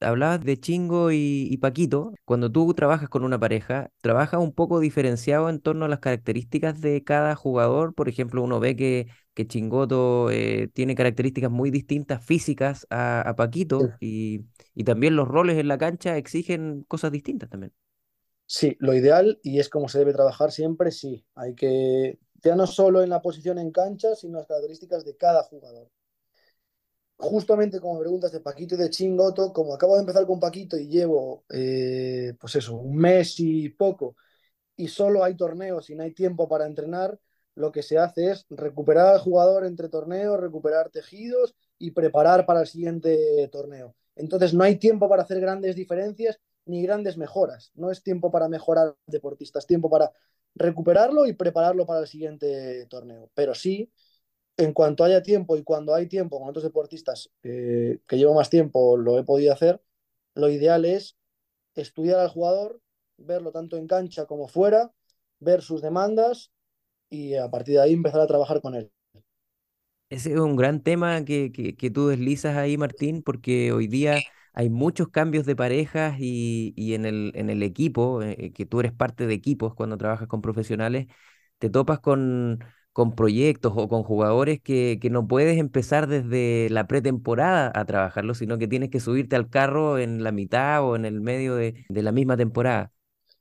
hablabas 0.01 0.45
de 0.45 0.59
Chingo 0.59 1.11
y, 1.13 1.57
Paquito. 1.59 2.13
Cuando 2.25 2.51
tú 2.51 2.73
trabajas 2.75 3.09
con 3.09 3.25
una 3.25 3.39
pareja, 3.39 3.91
¿trabajas 4.01 4.41
un 4.41 4.53
poco 4.53 4.81
diferenciado 4.81 5.49
en 5.49 5.61
torno 5.61 5.85
a 5.85 5.89
las 5.89 6.01
características 6.01 6.81
de 6.81 7.03
cada 7.05 7.35
jugador? 7.35 7.95
Por 7.95 8.09
ejemplo, 8.09 8.43
uno 8.43 8.61
ve 8.61 8.77
que, 8.77 9.09
que 9.35 9.47
Chingoto 9.47 10.31
eh, 10.31 10.69
tiene 10.73 10.95
características 10.95 11.51
muy 11.51 11.71
distintas 11.71 12.25
físicas 12.25 12.87
a, 12.91 13.35
Paquito 13.37 13.91
y, 14.01 14.43
y, 14.75 14.85
también 14.85 15.17
los 15.17 15.29
roles 15.29 15.59
en 15.59 15.69
la 15.69 15.79
cancha 15.79 16.17
exigen 16.17 16.85
cosas 16.89 17.13
distintas 17.13 17.49
también. 17.49 17.73
Sí, 18.47 18.77
lo 18.79 18.95
ideal, 18.95 19.41
y 19.43 19.59
es 19.59 19.71
como 19.71 19.89
se 19.89 19.99
debe 19.99 20.13
trabajar 20.13 20.53
siempre, 20.53 20.91
sí. 20.91 21.25
Hay 21.35 21.55
que, 21.55 22.19
ya 22.43 22.55
no 22.57 22.67
solo 22.67 23.03
en 23.03 23.09
la 23.09 23.23
posición 23.23 23.59
en 23.59 23.71
cancha, 23.73 24.15
sino 24.15 24.39
las 24.39 24.47
características 24.47 25.05
de 25.05 25.17
cada 25.17 25.43
jugador 25.45 25.91
justamente 27.17 27.81
como 27.81 28.01
preguntas 28.01 28.33
de 28.33 28.41
Paquito 28.41 28.75
y 28.75 28.79
de 28.79 28.91
Chingoto, 28.91 29.53
como 29.53 29.75
acabo 29.75 29.95
de 29.95 30.01
empezar 30.01 30.27
con 30.27 30.41
Paquito 30.41 30.77
y 30.77 30.89
llevo, 30.89 31.45
eh, 31.51 32.35
pues 32.41 32.57
eso, 32.57 32.77
un 32.77 32.97
mes 32.97 33.39
y 33.39 33.69
poco, 33.71 34.17
y 34.77 34.89
solo 34.89 35.25
hay 35.25 35.37
torneos 35.37 35.91
y 35.91 35.95
no 35.95 36.03
hay 36.03 36.13
tiempo 36.13 36.49
para 36.49 36.67
entrenar, 36.67 37.19
lo 37.55 37.71
que 37.71 37.83
se 37.83 37.99
hace 37.99 38.31
es 38.31 38.47
recuperar 38.51 39.15
al 39.15 39.21
jugador 39.21 39.65
entre 39.65 39.89
torneos, 39.89 40.41
recuperar 40.41 40.91
tejidos 40.91 41.55
y 41.79 41.93
preparar 41.93 42.47
para 42.47 42.63
el 42.63 42.67
siguiente 42.67 43.49
torneo. 43.53 43.95
Entonces 44.17 44.55
no 44.55 44.65
hay 44.65 44.77
tiempo 44.77 45.09
para 45.09 45.23
hacer 45.23 45.41
grandes 45.41 45.77
diferencias 45.77 46.41
ni 46.67 46.83
grandes 46.83 47.17
mejoras. 47.17 47.71
No 47.75 47.91
es 47.91 48.03
tiempo 48.03 48.31
para 48.31 48.49
mejorar 48.49 48.97
deportistas, 49.07 49.67
tiempo 49.67 49.89
para 49.91 50.13
recuperarlo 50.55 51.27
y 51.27 51.35
prepararlo 51.35 51.87
para 51.87 52.01
el 52.01 52.07
siguiente 52.07 52.87
torneo. 52.87 53.31
Pero 53.35 53.55
sí, 53.55 53.93
en 54.57 54.73
cuanto 54.73 55.05
haya 55.05 55.23
tiempo 55.23 55.57
y 55.57 55.65
cuando 55.65 55.95
hay 55.95 56.07
tiempo 56.07 56.39
con 56.39 56.49
otros 56.49 56.65
deportistas 56.65 57.31
que 57.43 57.99
llevo 58.11 58.35
más 58.35 58.51
tiempo 58.51 58.97
lo 58.97 59.19
he 59.19 59.25
podido 59.25 59.53
hacer, 59.53 59.83
lo 60.35 60.49
ideal 60.49 60.85
es 60.85 61.17
estudiar 61.75 62.21
al 62.21 62.29
jugador, 62.29 62.81
verlo 63.17 63.53
tanto 63.53 63.77
en 63.77 63.87
cancha 63.87 64.27
como 64.27 64.49
fuera, 64.49 64.93
ver 65.41 65.63
sus 65.63 65.83
demandas 65.83 66.53
y 67.11 67.35
a 67.35 67.51
partir 67.51 67.75
de 67.75 67.83
ahí 67.83 67.93
empezar 67.93 68.21
a 68.21 68.27
trabajar 68.27 68.61
con 68.61 68.75
él. 68.75 68.91
Ese 70.11 70.33
es 70.33 70.39
un 70.39 70.55
gran 70.55 70.83
tema 70.83 71.25
que, 71.25 71.51
que, 71.53 71.91
tú 71.91 72.09
deslizas 72.09 72.57
ahí, 72.57 72.77
Martín, 72.77 73.23
porque 73.23 73.73
hoy 73.73 73.89
día 73.89 74.21
hay 74.53 74.71
muchos 74.71 75.09
cambios 75.09 75.47
de 75.47 75.57
parejas 75.57 76.17
y, 76.21 76.73
y 76.77 76.95
en, 76.95 77.05
el, 77.05 77.33
en 77.35 77.51
el 77.51 77.63
equipo, 77.63 78.23
eh, 78.23 78.53
que 78.53 78.67
tú 78.67 78.81
eres 78.81 78.93
parte 78.93 79.27
de 79.27 79.35
equipos 79.35 79.75
cuando 79.75 79.97
trabajas 79.97 80.29
con 80.29 80.41
profesionales, 80.41 81.07
te 81.59 81.71
topas 81.71 81.99
con, 82.01 82.61
con 82.95 83.17
proyectos 83.17 83.73
o 83.75 83.89
con 83.89 84.05
jugadores 84.05 84.61
que, 84.63 84.99
que, 85.03 85.11
no 85.11 85.27
puedes 85.27 85.59
empezar 85.59 86.07
desde 86.07 86.71
la 86.71 86.87
pretemporada 86.87 87.73
a 87.75 87.85
trabajarlo, 87.85 88.35
sino 88.35 88.57
que 88.57 88.69
tienes 88.69 88.89
que 88.89 89.01
subirte 89.01 89.35
al 89.35 89.51
carro 89.51 89.99
en 89.99 90.23
la 90.23 90.31
mitad 90.31 90.85
o 90.85 90.95
en 90.95 91.05
el 91.05 91.21
medio 91.21 91.57
de, 91.57 91.85
de 91.89 92.03
la 92.03 92.13
misma 92.13 92.37
temporada. 92.37 92.93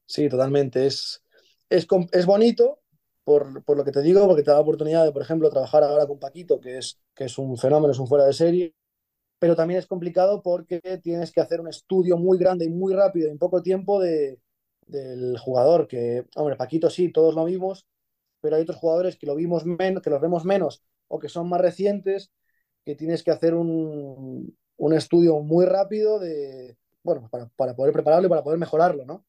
Sí, 0.08 0.28
totalmente. 0.28 0.88
Es, 0.88 1.24
es, 1.70 1.86
es 2.12 2.26
bonito 2.26 2.80
por, 3.24 3.64
por, 3.64 3.78
lo 3.78 3.86
que 3.86 3.92
te 3.92 4.02
digo, 4.02 4.26
porque 4.26 4.42
te 4.42 4.50
da 4.50 4.58
la 4.58 4.64
oportunidad 4.64 5.06
de, 5.06 5.12
por 5.12 5.22
ejemplo, 5.22 5.52
trabajar 5.52 5.84
ahora 5.84 6.08
con 6.08 6.18
Paquito, 6.18 6.60
que 6.60 6.80
es, 6.80 7.00
que 7.14 7.26
es 7.26 7.38
un 7.38 7.56
fenómeno, 7.56 7.92
es 7.92 8.00
un 8.00 8.08
fuera 8.08 8.26
de 8.26 8.34
serie, 8.34 8.74
pero 9.38 9.56
también 9.56 9.80
es 9.80 9.86
complicado 9.86 10.42
porque 10.42 10.82
tienes 11.04 11.32
que 11.32 11.42
hacer 11.42 11.62
un 11.62 11.68
estudio 11.68 12.18
muy 12.18 12.40
grande 12.40 12.66
y 12.66 12.70
muy 12.70 12.96
rápido 12.96 13.30
en 13.30 13.38
poco 13.38 13.62
tiempo 13.62 14.02
de, 14.02 14.40
del 14.88 15.38
jugador, 15.38 15.88
que, 15.88 16.26
hombre, 16.36 16.56
Paquito 16.56 16.90
sí, 16.90 17.12
todos 17.12 17.36
lo 17.36 17.46
vimos, 17.46 17.86
pero 18.44 18.58
hay 18.58 18.64
otros 18.64 18.78
jugadores 18.78 19.16
que 19.16 19.26
lo 19.26 19.36
los 19.38 20.22
vemos 20.22 20.44
menos 20.44 20.84
o 21.08 21.18
que 21.18 21.30
son 21.30 21.48
más 21.48 21.62
recientes, 21.62 22.30
que 22.84 22.94
tienes 22.94 23.24
que 23.24 23.32
hacer 23.32 23.54
un, 23.54 24.58
un 24.76 24.94
estudio 24.94 25.40
muy 25.40 25.66
rápido 25.66 26.20
de, 26.20 26.76
bueno, 27.04 27.30
para, 27.32 27.48
para, 27.56 27.74
poder 27.74 27.94
prepararlo 27.94 28.28
y 28.28 28.30
para 28.30 28.44
poder 28.44 28.60
mejorarlo, 28.60 29.06
¿no? 29.06 29.26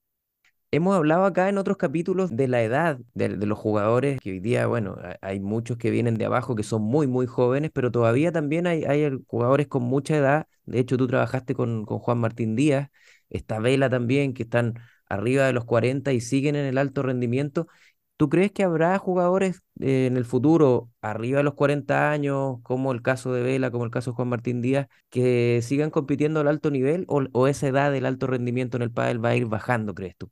Hemos 0.73 0.97
hablado 0.97 1.27
acá 1.27 1.49
en 1.49 1.59
otros 1.59 1.77
capítulos 1.77 2.35
de 2.35 2.49
la 2.49 2.65
edad 2.65 2.99
de, 3.15 3.29
de, 3.29 3.47
los 3.47 3.57
jugadores, 3.57 4.19
que 4.21 4.33
hoy 4.33 4.41
día, 4.41 4.67
bueno, 4.67 4.97
hay 5.21 5.39
muchos 5.39 5.77
que 5.77 5.91
vienen 5.91 6.17
de 6.17 6.25
abajo 6.25 6.57
que 6.57 6.65
son 6.65 6.83
muy, 6.83 7.07
muy 7.07 7.29
jóvenes, 7.29 7.71
pero 7.73 7.93
todavía 7.93 8.33
también 8.33 8.67
hay, 8.67 8.83
hay 8.83 9.17
jugadores 9.29 9.69
con 9.69 9.85
mucha 9.85 10.17
edad. 10.17 10.49
De 10.65 10.81
hecho, 10.81 10.97
tú 10.97 11.07
trabajaste 11.07 11.55
con, 11.55 11.85
con 11.85 12.01
Juan 12.01 12.19
Martín 12.19 12.57
Díaz, 12.57 12.91
esta 13.31 13.61
Vela 13.61 13.89
también, 13.89 14.35
que 14.35 14.43
están 14.43 14.75
arriba 15.09 15.47
de 15.47 15.53
los 15.53 15.65
40 15.65 16.13
y 16.13 16.21
siguen 16.21 16.57
en 16.57 16.67
el 16.67 16.79
alto 16.79 17.03
rendimiento. 17.05 17.69
¿Tú 18.17 18.29
crees 18.29 18.53
que 18.53 18.63
habrá 18.63 18.97
jugadores 18.99 19.63
eh, 19.81 20.07
en 20.07 20.17
el 20.17 20.25
futuro, 20.25 20.89
arriba 21.01 21.39
de 21.39 21.43
los 21.45 21.55
40 21.55 22.13
años, 22.13 22.59
como 22.63 22.93
el 22.93 23.03
caso 23.03 23.33
de 23.33 23.43
Vela, 23.43 23.73
como 23.73 23.85
el 23.85 23.91
caso 23.91 24.13
de 24.13 24.15
Juan 24.15 24.29
Martín 24.29 24.63
Díaz, 24.63 24.87
que 25.11 25.61
sigan 25.63 25.91
compitiendo 25.91 26.39
al 26.39 26.47
alto 26.47 26.71
nivel 26.71 27.07
o, 27.09 27.49
esa 27.49 27.67
edad 27.67 27.91
del 27.91 28.07
alto 28.07 28.29
rendimiento 28.29 28.77
en 28.77 28.85
el 28.85 28.93
pádel 28.93 29.25
va 29.25 29.31
a 29.31 29.37
ir 29.37 29.47
bajando, 29.47 29.95
crees 29.95 30.17
tú? 30.17 30.31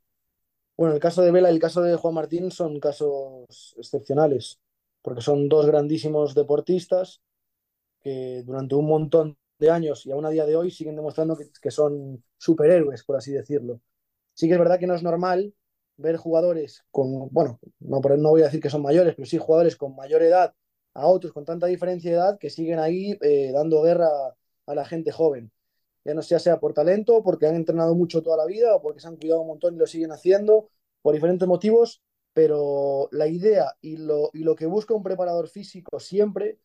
Bueno, 0.77 0.93
el 0.95 1.01
caso 1.01 1.21
de 1.21 1.31
Vela 1.31 1.51
y 1.51 1.55
el 1.55 1.59
caso 1.59 1.81
de 1.81 1.95
Juan 1.97 2.13
Martín 2.13 2.51
son 2.51 2.79
casos 2.79 3.75
excepcionales, 3.77 4.59
porque 5.01 5.21
son 5.21 5.49
dos 5.49 5.65
grandísimos 5.65 6.35
deportistas 6.35 7.21
que 8.01 8.43
durante 8.45 8.75
un 8.75 8.87
montón 8.87 9.37
de 9.59 9.71
años 9.71 10.05
y 10.05 10.11
aún 10.11 10.25
a 10.25 10.29
día 10.29 10.45
de 10.45 10.55
hoy 10.55 10.71
siguen 10.71 10.95
demostrando 10.95 11.35
que, 11.37 11.45
que 11.61 11.71
son 11.71 12.23
superhéroes, 12.37 13.03
por 13.03 13.17
así 13.17 13.33
decirlo. 13.33 13.81
Sí 14.33 14.47
que 14.47 14.53
es 14.53 14.59
verdad 14.59 14.79
que 14.79 14.87
no 14.87 14.95
es 14.95 15.03
normal 15.03 15.53
ver 15.97 16.17
jugadores 16.17 16.83
con, 16.91 17.29
bueno, 17.31 17.59
no, 17.79 17.99
no 17.99 18.29
voy 18.29 18.41
a 18.41 18.45
decir 18.45 18.61
que 18.61 18.69
son 18.69 18.81
mayores, 18.81 19.15
pero 19.15 19.25
sí 19.25 19.37
jugadores 19.37 19.75
con 19.75 19.95
mayor 19.95 20.21
edad 20.23 20.53
a 20.93 21.07
otros 21.07 21.33
con 21.33 21.45
tanta 21.45 21.67
diferencia 21.67 22.11
de 22.11 22.17
edad 22.17 22.37
que 22.39 22.49
siguen 22.49 22.79
ahí 22.79 23.17
eh, 23.21 23.51
dando 23.53 23.81
guerra 23.81 24.09
a 24.65 24.75
la 24.75 24.85
gente 24.85 25.11
joven. 25.11 25.51
Ya 26.05 26.13
no 26.13 26.21
sea, 26.21 26.39
sea 26.39 26.59
por 26.59 26.73
talento, 26.73 27.23
porque 27.23 27.47
han 27.47 27.55
entrenado 27.55 27.95
mucho 27.95 28.21
toda 28.21 28.37
la 28.37 28.45
vida 28.45 28.75
o 28.75 28.81
porque 28.81 28.99
se 28.99 29.07
han 29.07 29.17
cuidado 29.17 29.41
un 29.41 29.47
montón 29.47 29.75
y 29.75 29.77
lo 29.77 29.87
siguen 29.87 30.11
haciendo, 30.11 30.69
por 31.01 31.13
diferentes 31.13 31.47
motivos, 31.47 32.01
pero 32.33 33.09
la 33.11 33.27
idea 33.27 33.75
y 33.81 33.97
lo, 33.97 34.29
y 34.33 34.39
lo 34.43 34.55
que 34.55 34.65
busca 34.65 34.93
un 34.93 35.03
preparador 35.03 35.47
físico 35.47 35.99
siempre 35.99 36.59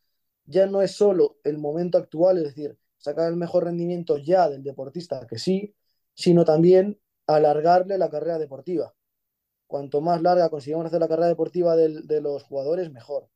ya 0.44 0.66
no 0.66 0.82
es 0.82 0.92
solo 0.92 1.36
el 1.44 1.58
momento 1.58 1.98
actual, 1.98 2.38
es 2.38 2.44
decir, 2.44 2.78
sacar 2.96 3.28
el 3.28 3.36
mejor 3.36 3.64
rendimiento 3.64 4.18
ya 4.18 4.48
del 4.48 4.62
deportista, 4.62 5.26
que 5.26 5.38
sí, 5.38 5.74
sino 6.14 6.44
también 6.44 6.98
alargarle 7.26 7.98
la 7.98 8.10
carrera 8.10 8.38
deportiva. 8.38 8.94
Cuanto 9.68 10.00
más 10.00 10.20
larga 10.22 10.50
consigamos 10.50 10.86
hacer 10.86 11.00
la 11.00 11.08
carrera 11.08 11.28
deportiva 11.28 11.76
de 11.76 12.20
los 12.20 12.42
jugadores, 12.42 12.90
mejor. 12.90 13.28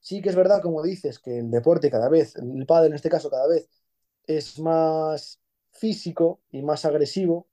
Sí 0.00 0.22
que 0.22 0.30
es 0.30 0.36
verdad, 0.36 0.62
como 0.62 0.82
dices, 0.82 1.18
que 1.18 1.38
el 1.38 1.50
deporte 1.50 1.90
cada 1.90 2.08
vez, 2.10 2.36
el 2.36 2.66
padre 2.66 2.88
en 2.88 2.94
este 2.94 3.10
caso 3.10 3.30
cada 3.30 3.48
vez, 3.48 3.68
es 4.26 4.58
más 4.58 5.40
físico 5.72 6.40
y 6.50 6.62
más 6.62 6.84
agresivo, 6.84 7.48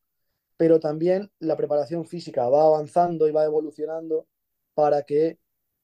pero 0.58 0.80
también 0.80 1.32
la 1.40 1.58
preparación 1.58 2.06
física 2.06 2.50
va 2.50 2.64
avanzando 2.66 3.28
y 3.28 3.32
va 3.32 3.46
evolucionando 3.46 4.28
para 4.74 5.04
que 5.04 5.40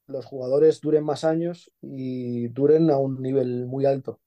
los 0.08 0.26
jugadores 0.26 0.82
duren 0.82 1.04
más 1.04 1.24
años 1.24 1.72
y 1.82 2.48
duren 2.50 2.90
a 2.92 2.98
un 2.98 3.22
nivel 3.22 3.66
muy 3.68 3.86
alto. 3.86 4.20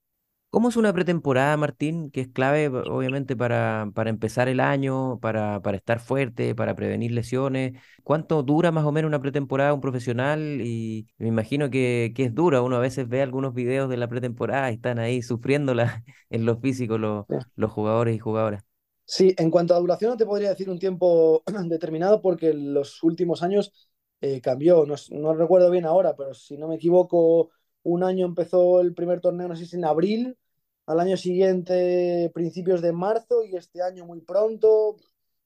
¿Cómo 0.57 0.71
es 0.71 0.77
una 0.79 0.95
pretemporada, 0.95 1.55
Martín? 1.59 2.11
Que 2.11 2.23
es 2.23 2.29
clave, 2.29 2.69
obviamente, 2.69 3.37
para, 3.37 3.91
para 3.95 4.09
empezar 4.09 4.49
el 4.49 4.61
año, 4.61 5.19
para, 5.21 5.61
para, 5.61 5.77
estar 5.77 6.01
fuerte, 6.01 6.55
para 6.55 6.75
prevenir 6.75 7.13
lesiones. 7.13 7.79
¿Cuánto 8.03 8.43
dura 8.43 8.73
más 8.73 8.87
o 8.87 8.91
menos 8.91 9.11
una 9.11 9.21
pretemporada 9.21 9.75
un 9.75 9.83
profesional? 9.83 10.63
Y 10.63 11.09
me 11.19 11.29
imagino 11.29 11.69
que, 11.69 12.15
que 12.17 12.25
es 12.25 12.35
dura. 12.35 12.63
Uno 12.63 12.77
a 12.77 12.79
veces 12.79 13.07
ve 13.07 13.21
algunos 13.21 13.53
videos 13.53 13.91
de 13.91 13.99
la 13.99 14.09
pretemporada 14.09 14.71
y 14.71 14.77
están 14.77 14.99
ahí 14.99 15.21
sufriéndola 15.21 16.03
en 16.31 16.47
lo 16.47 16.57
físico 16.57 16.97
los, 16.97 17.27
los 17.55 17.71
jugadores 17.71 18.17
y 18.17 18.19
jugadoras. 18.19 18.65
Sí, 19.05 19.35
en 19.37 19.51
cuanto 19.51 19.75
a 19.75 19.79
duración 19.79 20.13
no 20.13 20.17
te 20.17 20.25
podría 20.25 20.49
decir 20.49 20.71
un 20.71 20.79
tiempo 20.79 21.43
determinado 21.69 22.23
porque 22.23 22.49
en 22.49 22.73
los 22.73 23.03
últimos 23.03 23.43
años 23.43 23.91
eh, 24.23 24.41
cambió. 24.41 24.87
No, 24.87 24.95
no 25.11 25.35
recuerdo 25.35 25.71
bien 25.71 25.85
ahora, 25.85 26.17
pero 26.17 26.33
si 26.33 26.57
no 26.57 26.67
me 26.67 26.77
equivoco, 26.77 27.51
un 27.83 28.03
año 28.03 28.25
empezó 28.25 28.81
el 28.81 28.95
primer 28.95 29.21
torneo, 29.21 29.49
no 29.49 29.55
sé 29.55 29.67
si 29.67 29.77
en 29.77 29.85
abril 29.85 30.39
al 30.87 31.01
año 31.01 31.17
siguiente 31.17 32.31
principios 32.35 32.81
de 32.81 32.93
marzo 32.93 33.45
y 33.45 33.57
este 33.57 33.83
año 33.83 34.07
muy 34.07 34.21
pronto, 34.21 34.97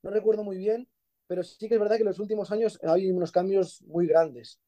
no 0.02 0.10
recuerdo 0.10 0.44
muy 0.44 0.58
bien, 0.58 0.88
pero 1.26 1.42
sí 1.42 1.68
que 1.68 1.74
es 1.74 1.80
verdad 1.80 1.96
que 1.96 2.02
en 2.02 2.08
los 2.08 2.20
últimos 2.20 2.50
años 2.50 2.78
hay 2.82 3.10
unos 3.10 3.32
cambios 3.32 3.82
muy 3.82 4.06
grandes 4.06 4.60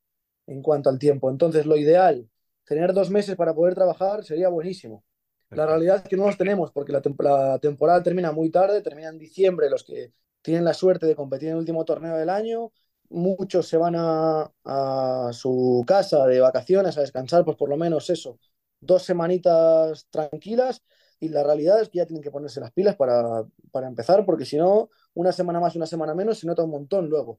en 0.47 0.63
cuanto 0.63 0.91
al 0.91 0.99
tiempo. 0.99 1.31
Entonces, 1.31 1.67
lo 1.67 1.77
ideal, 1.77 2.29
tener 2.65 2.93
dos 2.93 3.11
meses 3.11 3.37
para 3.37 3.55
poder 3.55 3.75
trabajar 3.75 4.25
sería 4.25 4.49
buenísimo. 4.49 5.05
La 5.51 5.67
realidad 5.67 5.97
es 5.97 6.03
que 6.05 6.17
no 6.17 6.27
los 6.27 6.39
tenemos 6.39 6.73
porque 6.73 6.93
la, 6.93 7.03
la, 7.19 7.59
temporada 7.59 8.03
termina 8.03 8.33
muy 8.33 8.51
tarde, 8.51 8.81
termina 8.81 9.11
en 9.11 9.19
diciembre 9.19 9.69
los 9.69 9.85
que 9.85 10.13
tienen 10.41 10.65
la 10.65 10.73
suerte 10.73 11.07
de 11.07 11.15
competir 11.15 11.49
en 11.49 11.55
el 11.55 11.61
último 11.61 11.85
torneo 11.85 12.17
del 12.17 12.31
año. 12.31 12.73
Muchos 13.11 13.69
se 13.69 13.77
van 13.77 13.95
a, 13.97 14.51
a 14.65 15.31
su 15.33 15.85
casa 15.87 16.27
de 16.27 16.41
vacaciones 16.41 16.97
a 16.97 17.03
descansar, 17.03 17.45
pues 17.45 17.59
por 17.59 17.69
lo 17.69 17.77
menos 17.77 18.09
eso, 18.09 18.39
dos 18.83 19.05
semanitas 19.05 20.07
tranquilas 20.11 20.83
y 21.21 21.29
la 21.29 21.43
realidad 21.45 21.81
es 21.81 21.89
que 21.89 21.99
ya 21.99 22.07
tienen 22.07 22.23
que 22.23 22.31
ponerse 22.31 22.61
las 22.61 22.73
pilas 22.73 22.97
para, 22.97 23.45
para 23.71 23.87
empezar, 23.87 24.27
porque 24.27 24.45
si 24.45 24.57
no, 24.57 24.91
una 25.15 25.33
semana 25.33 25.61
más, 25.61 25.77
una 25.77 25.87
semana 25.87 26.15
menos, 26.15 26.39
se 26.39 26.47
nota 26.47 26.65
un 26.65 26.71
montón 26.71 27.09
luego. 27.09 27.39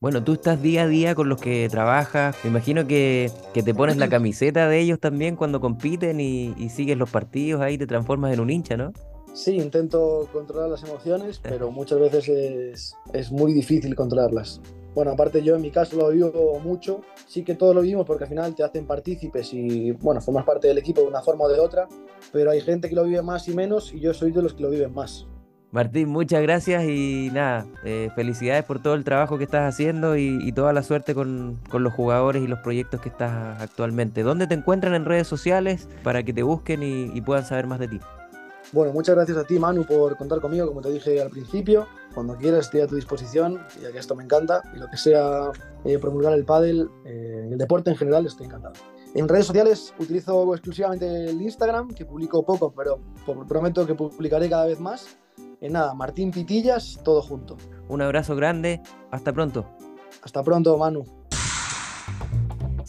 Bueno, 0.00 0.22
tú 0.22 0.34
estás 0.34 0.60
día 0.60 0.82
a 0.82 0.86
día 0.86 1.14
con 1.14 1.28
los 1.28 1.40
que 1.40 1.68
trabajas. 1.70 2.36
Me 2.42 2.50
imagino 2.50 2.86
que, 2.86 3.30
que 3.54 3.62
te 3.62 3.72
pones 3.72 3.96
la 3.96 4.08
camiseta 4.10 4.68
de 4.68 4.80
ellos 4.80 5.00
también 5.00 5.36
cuando 5.36 5.60
compiten 5.60 6.20
y, 6.20 6.54
y, 6.58 6.68
sigues 6.68 6.98
los 6.98 7.08
partidos 7.08 7.62
ahí, 7.62 7.78
te 7.78 7.86
transformas 7.86 8.34
en 8.34 8.40
un 8.40 8.50
hincha, 8.50 8.76
¿no? 8.76 8.92
Sí, 9.32 9.56
intento 9.56 10.28
controlar 10.32 10.68
las 10.68 10.82
emociones, 10.82 11.38
pero 11.42 11.70
muchas 11.70 12.00
veces 12.00 12.28
es, 12.28 12.96
es 13.12 13.32
muy 13.32 13.54
difícil 13.54 13.94
controlarlas. 13.94 14.60
Bueno, 14.94 15.12
aparte 15.12 15.42
yo 15.42 15.56
en 15.56 15.62
mi 15.62 15.70
caso 15.70 15.96
lo 15.96 16.10
vivo 16.10 16.60
mucho, 16.60 17.00
sí 17.26 17.44
que 17.44 17.54
todos 17.54 17.74
lo 17.74 17.80
vivimos 17.80 18.06
porque 18.06 18.24
al 18.24 18.30
final 18.30 18.54
te 18.54 18.62
hacen 18.62 18.86
partícipes 18.86 19.54
y 19.54 19.92
bueno, 19.92 20.20
formas 20.20 20.44
parte 20.44 20.68
del 20.68 20.78
equipo 20.78 21.00
de 21.00 21.06
una 21.06 21.22
forma 21.22 21.44
o 21.44 21.48
de 21.48 21.60
otra, 21.60 21.88
pero 22.32 22.50
hay 22.50 22.60
gente 22.60 22.88
que 22.88 22.94
lo 22.94 23.04
vive 23.04 23.22
más 23.22 23.48
y 23.48 23.54
menos 23.54 23.92
y 23.92 24.00
yo 24.00 24.12
soy 24.12 24.32
de 24.32 24.42
los 24.42 24.54
que 24.54 24.62
lo 24.62 24.70
viven 24.70 24.92
más. 24.92 25.26
Martín, 25.70 26.10
muchas 26.10 26.42
gracias 26.42 26.84
y 26.84 27.30
nada, 27.32 27.66
eh, 27.82 28.10
felicidades 28.14 28.62
por 28.64 28.82
todo 28.82 28.92
el 28.94 29.04
trabajo 29.04 29.38
que 29.38 29.44
estás 29.44 29.72
haciendo 29.72 30.18
y, 30.18 30.38
y 30.42 30.52
toda 30.52 30.74
la 30.74 30.82
suerte 30.82 31.14
con, 31.14 31.58
con, 31.70 31.82
los 31.82 31.94
jugadores 31.94 32.42
y 32.42 32.46
los 32.46 32.58
proyectos 32.58 33.00
que 33.00 33.08
estás 33.08 33.58
actualmente. 33.58 34.22
¿Dónde 34.22 34.46
te 34.46 34.52
encuentran 34.52 34.94
en 34.94 35.06
redes 35.06 35.26
sociales 35.26 35.88
para 36.02 36.22
que 36.24 36.34
te 36.34 36.42
busquen 36.42 36.82
y, 36.82 37.10
y 37.14 37.22
puedan 37.22 37.46
saber 37.46 37.66
más 37.66 37.78
de 37.78 37.88
ti? 37.88 38.00
Bueno, 38.72 38.90
muchas 38.94 39.14
gracias 39.14 39.36
a 39.36 39.44
ti, 39.44 39.58
Manu, 39.58 39.84
por 39.84 40.16
contar 40.16 40.40
conmigo, 40.40 40.66
como 40.66 40.80
te 40.80 40.90
dije 40.90 41.20
al 41.20 41.28
principio. 41.28 41.86
Cuando 42.14 42.36
quieras 42.36 42.66
estoy 42.66 42.80
a 42.80 42.86
tu 42.86 42.94
disposición, 42.94 43.60
ya 43.82 43.92
que 43.92 43.98
esto 43.98 44.16
me 44.16 44.24
encanta, 44.24 44.62
y 44.74 44.78
lo 44.78 44.88
que 44.88 44.96
sea 44.96 45.50
eh, 45.84 45.98
promulgar 45.98 46.32
el 46.32 46.46
pádel, 46.46 46.88
eh, 47.04 47.48
el 47.50 47.58
deporte 47.58 47.90
en 47.90 47.96
general, 47.96 48.24
estoy 48.24 48.46
encantado. 48.46 48.74
En 49.14 49.28
redes 49.28 49.46
sociales 49.46 49.92
utilizo 49.98 50.54
exclusivamente 50.54 51.26
el 51.26 51.42
Instagram, 51.42 51.88
que 51.88 52.06
publico 52.06 52.46
poco, 52.46 52.72
pero 52.74 52.98
prometo 53.46 53.86
que 53.86 53.94
publicaré 53.94 54.48
cada 54.48 54.64
vez 54.64 54.80
más. 54.80 55.18
En 55.60 55.74
nada, 55.74 55.92
Martín 55.92 56.30
Pitillas, 56.30 56.98
todo 57.04 57.20
junto. 57.20 57.58
Un 57.88 58.00
abrazo 58.00 58.34
grande, 58.36 58.80
hasta 59.10 59.34
pronto. 59.34 59.66
Hasta 60.22 60.42
pronto, 60.42 60.78
Manu. 60.78 61.04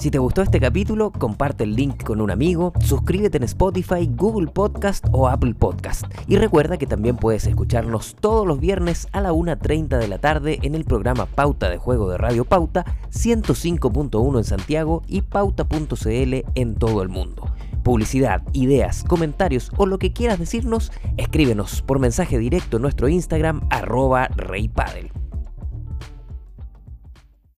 Si 0.04 0.12
te 0.12 0.20
gustó 0.20 0.42
este 0.42 0.60
capítulo, 0.60 1.13
comparte 1.13 1.63
el 1.63 1.78
link 1.78 2.04
con 2.04 2.20
un 2.20 2.30
amigo, 2.30 2.74
suscríbete 2.82 3.38
en 3.38 3.44
Spotify, 3.44 4.06
Google 4.13 4.48
Podcast 4.48 5.06
o 5.13 5.30
Apple 5.30 5.54
Podcast. 5.54 6.08
Y 6.28 6.36
recuerda 6.36 6.78
que 6.78 6.86
también 6.86 7.16
puedes 7.16 7.48
escucharnos 7.48 8.13
todos 8.20 8.46
los 8.46 8.60
viernes 8.60 9.08
a 9.13 9.22
la 9.22 9.32
1.30 9.32 9.98
de 9.98 10.10
la 10.10 10.18
tarde 10.18 10.60
en 10.62 10.76
el 10.76 10.84
programa 10.84 11.26
Pauta 11.26 11.70
de 11.70 11.78
Juego 11.78 12.10
de 12.10 12.18
Radio 12.18 12.44
Pauta 12.44 12.84
105.1 13.13 14.38
en 14.38 14.44
Santiago 14.44 15.04
y 15.08 15.22
pauta.cl 15.22 16.34
en 16.54 16.76
todo 16.76 17.02
el 17.02 17.08
mundo. 17.08 17.50
Publicidad, 17.82 18.42
ideas, 18.52 19.06
comentarios 19.06 19.72
o 19.78 19.86
lo 19.86 20.00
que 20.00 20.12
quieras 20.12 20.38
decirnos, 20.38 20.92
escríbenos 21.16 21.82
por 21.82 22.00
mensaje 22.00 22.38
directo 22.38 22.76
en 22.76 22.82
nuestro 22.82 23.08
Instagram 23.08 23.62
arroba 23.70 24.28
reypadel. 24.36 25.13